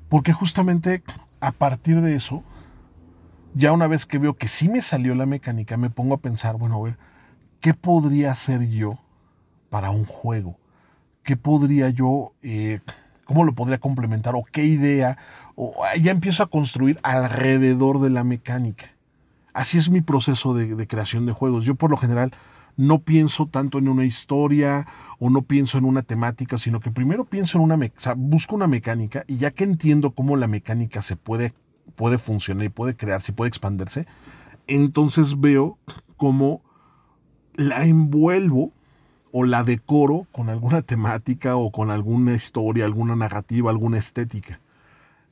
Porque 0.10 0.34
justamente 0.34 1.02
a 1.40 1.54
partir 1.54 2.02
de 2.02 2.14
eso, 2.14 2.44
ya 3.54 3.72
una 3.72 3.88
vez 3.88 4.06
que 4.06 4.18
veo 4.18 4.34
que 4.34 4.50
sí 4.50 4.68
me 4.68 4.82
salió 4.82 5.16
la 5.16 5.26
mecánica, 5.26 5.78
me 5.78 5.90
pongo 5.90 6.14
a 6.14 6.20
pensar, 6.20 6.58
bueno, 6.58 6.76
a 6.76 6.84
ver, 6.84 6.98
¿qué 7.62 7.74
podría 7.74 8.34
hacer 8.34 8.68
yo 8.68 9.00
para 9.70 9.92
un 9.92 10.04
juego? 10.04 10.58
¿Qué 11.28 11.36
podría 11.36 11.90
yo, 11.90 12.32
eh, 12.42 12.80
cómo 13.26 13.44
lo 13.44 13.54
podría 13.54 13.80
complementar? 13.80 14.34
¿O 14.36 14.46
qué 14.50 14.64
idea? 14.64 15.18
O 15.56 15.76
ya 16.02 16.12
empiezo 16.12 16.42
a 16.42 16.50
construir 16.50 17.02
alrededor 17.04 18.00
de 18.00 18.10
la 18.10 18.24
mecánica. 18.24 18.86
Así 19.52 19.78
es 19.78 19.90
mi 19.90 20.00
proceso 20.00 20.54
de, 20.54 20.88
creación 20.88 21.26
de 21.26 21.34
juegos. 21.34 21.66
Yo 21.66 21.76
por 21.76 21.92
lo 21.92 21.98
general 21.98 22.32
no 22.78 23.00
pienso 23.00 23.46
tanto 23.46 23.78
en 23.78 23.90
una 23.90 24.06
historia 24.06 24.88
o 25.20 25.30
no 25.30 25.42
pienso 25.42 25.78
en 25.78 25.84
una 25.84 26.02
temática, 26.02 26.58
sino 26.58 26.80
que 26.80 26.92
primero 26.92 27.26
pienso 27.26 27.58
en 27.58 27.66
una, 27.66 27.76
o 27.76 27.90
sea, 27.98 28.14
busco 28.16 28.56
una 28.56 28.68
mecánica 28.68 29.26
y 29.28 29.36
ya 29.36 29.52
que 29.52 29.66
entiendo 29.66 30.12
cómo 30.12 30.38
la 30.38 30.48
mecánica 30.48 31.02
se 31.02 31.18
puede, 31.18 31.54
puede 31.98 32.20
funcionar 32.20 32.64
y 32.64 32.70
puede 32.70 32.96
crearse 32.96 33.34
y 33.34 33.36
puede 33.36 33.50
expandirse, 33.50 34.08
entonces 34.66 35.42
veo 35.42 35.78
cómo 36.16 36.62
la 37.56 37.84
envuelvo 37.84 38.72
o 39.40 39.44
la 39.44 39.64
decoro 39.64 40.26
con 40.32 40.50
alguna 40.50 40.82
temática 40.82 41.58
o 41.58 41.72
con 41.72 41.92
alguna 41.92 42.34
historia, 42.34 42.86
alguna 42.86 43.16
narrativa, 43.16 43.70
alguna 43.70 44.00
estética. 44.00 44.60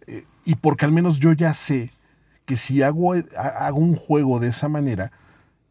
Eh, 0.06 0.28
y 0.46 0.54
porque 0.54 0.86
al 0.86 0.91
menos 0.91 1.18
yo 1.18 1.34
ya 1.34 1.56
sé 1.56 1.91
que 2.46 2.56
si 2.56 2.84
hago, 2.84 3.15
hago 3.36 3.80
un 3.80 3.96
juego 3.96 4.39
de 4.39 4.50
esa 4.50 4.70
manera, 4.70 5.12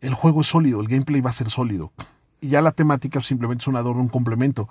el 0.00 0.14
juego 0.14 0.40
es 0.40 0.48
sólido, 0.48 0.80
el 0.80 0.88
gameplay 0.88 1.20
va 1.20 1.30
a 1.30 1.32
ser 1.32 1.48
sólido. 1.48 1.92
Y 2.40 2.48
ya 2.48 2.60
la 2.60 2.72
temática 2.72 3.22
simplemente 3.22 3.62
es 3.62 3.68
un 3.68 3.76
adorno, 3.76 4.02
un 4.02 4.08
complemento. 4.08 4.68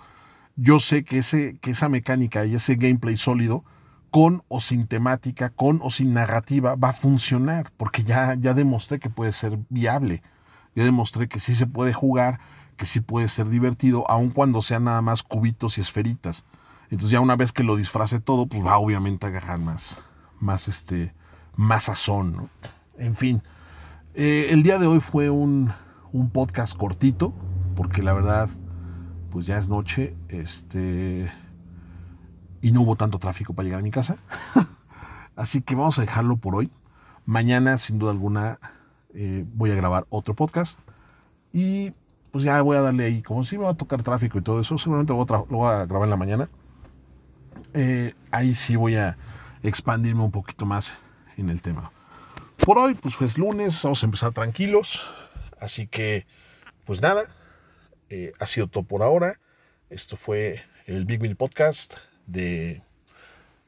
Yo 0.57 0.81
sé 0.81 1.05
que, 1.05 1.19
ese, 1.19 1.57
que 1.61 1.71
esa 1.71 1.87
mecánica 1.87 2.45
y 2.45 2.55
ese 2.55 2.75
gameplay 2.75 3.15
sólido, 3.15 3.63
con 4.11 4.43
o 4.49 4.59
sin 4.59 4.87
temática, 4.87 5.51
con 5.51 5.79
o 5.81 5.89
sin 5.89 6.13
narrativa, 6.13 6.75
va 6.75 6.89
a 6.89 6.93
funcionar, 6.93 7.71
porque 7.77 8.03
ya, 8.03 8.35
ya 8.35 8.53
demostré 8.53 8.99
que 8.99 9.09
puede 9.09 9.31
ser 9.31 9.57
viable. 9.69 10.21
Ya 10.75 10.83
demostré 10.83 11.29
que 11.29 11.39
sí 11.39 11.55
se 11.55 11.65
puede 11.65 11.93
jugar, 11.93 12.41
que 12.73 12.85
sí 12.85 12.99
puede 12.99 13.27
ser 13.27 13.49
divertido, 13.49 14.09
aun 14.09 14.29
cuando 14.29 14.61
sean 14.61 14.85
nada 14.85 15.01
más 15.01 15.23
cubitos 15.23 15.77
y 15.77 15.81
esferitas. 15.81 16.43
Entonces 16.89 17.11
ya 17.11 17.21
una 17.21 17.35
vez 17.35 17.51
que 17.51 17.63
lo 17.63 17.75
disfrace 17.75 18.19
todo, 18.19 18.45
pues 18.45 18.65
va 18.65 18.77
obviamente 18.77 19.25
a 19.25 19.29
agarrar 19.29 19.59
más, 19.59 19.97
más, 20.39 20.67
este, 20.67 21.13
más 21.55 21.85
sazón. 21.85 22.49
En 22.97 23.15
fin, 23.15 23.41
eh, 24.13 24.47
el 24.51 24.63
día 24.63 24.77
de 24.77 24.87
hoy 24.87 24.99
fue 24.99 25.29
un, 25.29 25.71
un, 26.11 26.29
podcast 26.29 26.77
cortito, 26.77 27.33
porque 27.75 28.03
la 28.03 28.13
verdad, 28.13 28.49
pues 29.31 29.45
ya 29.47 29.57
es 29.57 29.69
noche, 29.69 30.15
este, 30.29 31.31
y 32.61 32.71
no 32.71 32.81
hubo 32.81 32.95
tanto 32.95 33.17
tráfico 33.17 33.53
para 33.53 33.65
llegar 33.65 33.79
a 33.79 33.83
mi 33.83 33.91
casa. 33.91 34.17
Así 35.35 35.61
que 35.61 35.73
vamos 35.73 35.97
a 35.97 36.01
dejarlo 36.01 36.37
por 36.37 36.55
hoy. 36.55 36.71
Mañana, 37.25 37.77
sin 37.77 37.97
duda 37.97 38.11
alguna, 38.11 38.59
eh, 39.15 39.45
voy 39.53 39.71
a 39.71 39.75
grabar 39.75 40.05
otro 40.09 40.35
podcast. 40.35 40.79
Y 41.51 41.93
pues 42.33 42.43
ya 42.45 42.59
voy 42.63 42.75
a 42.75 42.81
darle 42.81 43.05
ahí, 43.05 43.21
como 43.21 43.45
si 43.45 43.59
me 43.59 43.65
va 43.65 43.69
a 43.69 43.77
tocar 43.77 44.01
tráfico 44.01 44.39
y 44.39 44.41
todo 44.41 44.59
eso, 44.59 44.75
seguramente 44.79 45.13
lo 45.13 45.23
voy 45.45 45.69
a, 45.71 45.85
grabar 45.85 46.07
en 46.07 46.09
la 46.09 46.17
mañana. 46.17 46.49
Eh, 47.75 48.15
ahí 48.31 48.55
sí 48.55 48.75
voy 48.75 48.95
a 48.95 49.19
expandirme 49.61 50.23
un 50.23 50.31
poquito 50.31 50.65
más 50.65 50.97
en 51.37 51.51
el 51.51 51.61
tema. 51.61 51.91
Por 52.65 52.79
hoy, 52.79 52.95
pues 52.95 53.21
es 53.21 53.37
lunes, 53.37 53.83
vamos 53.83 54.01
a 54.01 54.07
empezar 54.07 54.31
tranquilos. 54.31 55.07
Así 55.61 55.85
que, 55.85 56.25
pues 56.85 57.03
nada, 57.03 57.25
eh, 58.09 58.33
ha 58.39 58.47
sido 58.47 58.65
todo 58.65 58.81
por 58.81 59.03
ahora. 59.03 59.39
Esto 59.91 60.17
fue 60.17 60.63
el 60.87 61.05
Big 61.05 61.21
Me 61.21 61.35
Podcast 61.35 61.97
de 62.25 62.81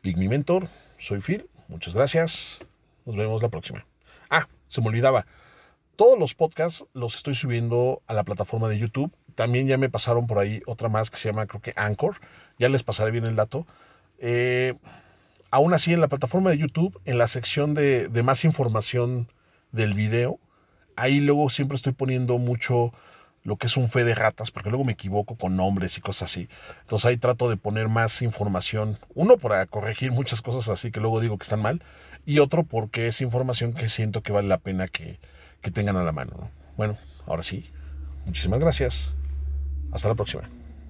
Big 0.01 0.17
Me 0.17 0.27
Mentor. 0.27 0.69
Soy 0.97 1.21
Phil, 1.21 1.47
muchas 1.67 1.93
gracias. 1.93 2.57
Nos 3.05 3.15
vemos 3.15 3.43
la 3.43 3.49
próxima. 3.49 3.85
Ah, 4.27 4.47
se 4.67 4.81
me 4.81 4.87
olvidaba. 4.87 5.27
Todos 5.95 6.19
los 6.19 6.35
podcasts 6.35 6.85
los 6.93 7.15
estoy 7.15 7.35
subiendo 7.35 8.01
a 8.07 8.13
la 8.13 8.23
plataforma 8.23 8.67
de 8.67 8.77
YouTube. 8.77 9.13
También 9.35 9.67
ya 9.67 9.77
me 9.77 9.89
pasaron 9.89 10.27
por 10.27 10.39
ahí 10.39 10.61
otra 10.65 10.89
más 10.89 11.09
que 11.09 11.17
se 11.17 11.29
llama, 11.29 11.45
creo 11.45 11.61
que 11.61 11.73
Anchor. 11.77 12.17
Ya 12.59 12.67
les 12.67 12.83
pasaré 12.83 13.11
bien 13.11 13.25
el 13.25 13.35
dato. 13.37 13.65
Eh, 14.19 14.73
aún 15.51 15.73
así, 15.73 15.93
en 15.93 16.01
la 16.01 16.09
plataforma 16.09 16.49
de 16.49 16.57
YouTube, 16.57 16.99
en 17.05 17.17
la 17.17 17.27
sección 17.27 17.73
de, 17.73 18.09
de 18.09 18.23
más 18.23 18.43
información 18.43 19.29
del 19.71 19.93
video, 19.93 20.39
ahí 20.97 21.21
luego 21.21 21.49
siempre 21.49 21.75
estoy 21.75 21.93
poniendo 21.93 22.37
mucho 22.39 22.93
lo 23.43 23.57
que 23.57 23.67
es 23.67 23.77
un 23.77 23.87
fe 23.87 24.03
de 24.03 24.15
ratas, 24.15 24.51
porque 24.51 24.69
luego 24.69 24.83
me 24.83 24.93
equivoco 24.93 25.35
con 25.35 25.55
nombres 25.55 25.97
y 25.97 26.01
cosas 26.01 26.31
así. 26.31 26.49
Entonces 26.81 27.05
ahí 27.05 27.17
trato 27.17 27.49
de 27.49 27.55
poner 27.55 27.87
más 27.87 28.21
información. 28.21 28.97
Uno, 29.13 29.37
para 29.37 29.65
corregir 29.67 30.11
muchas 30.11 30.41
cosas 30.41 30.67
así 30.67 30.91
que 30.91 30.99
luego 30.99 31.21
digo 31.21 31.37
que 31.37 31.43
están 31.43 31.61
mal. 31.61 31.81
Y 32.25 32.39
otro, 32.39 32.63
porque 32.63 33.07
es 33.07 33.21
información 33.21 33.73
que 33.73 33.87
siento 33.87 34.23
que 34.23 34.33
vale 34.33 34.47
la 34.47 34.57
pena 34.57 34.87
que, 34.87 35.19
que 35.65 35.71
tengan 35.71 35.97
a 35.97 36.03
la 36.03 36.11
mano. 36.11 36.51
Bueno, 36.77 36.95
ahora 37.25 37.41
sí. 37.41 37.71
Muchísimas 38.27 38.59
gracias. 38.59 39.15
Hasta 39.91 40.09
la 40.09 40.13
próxima. 40.13 40.43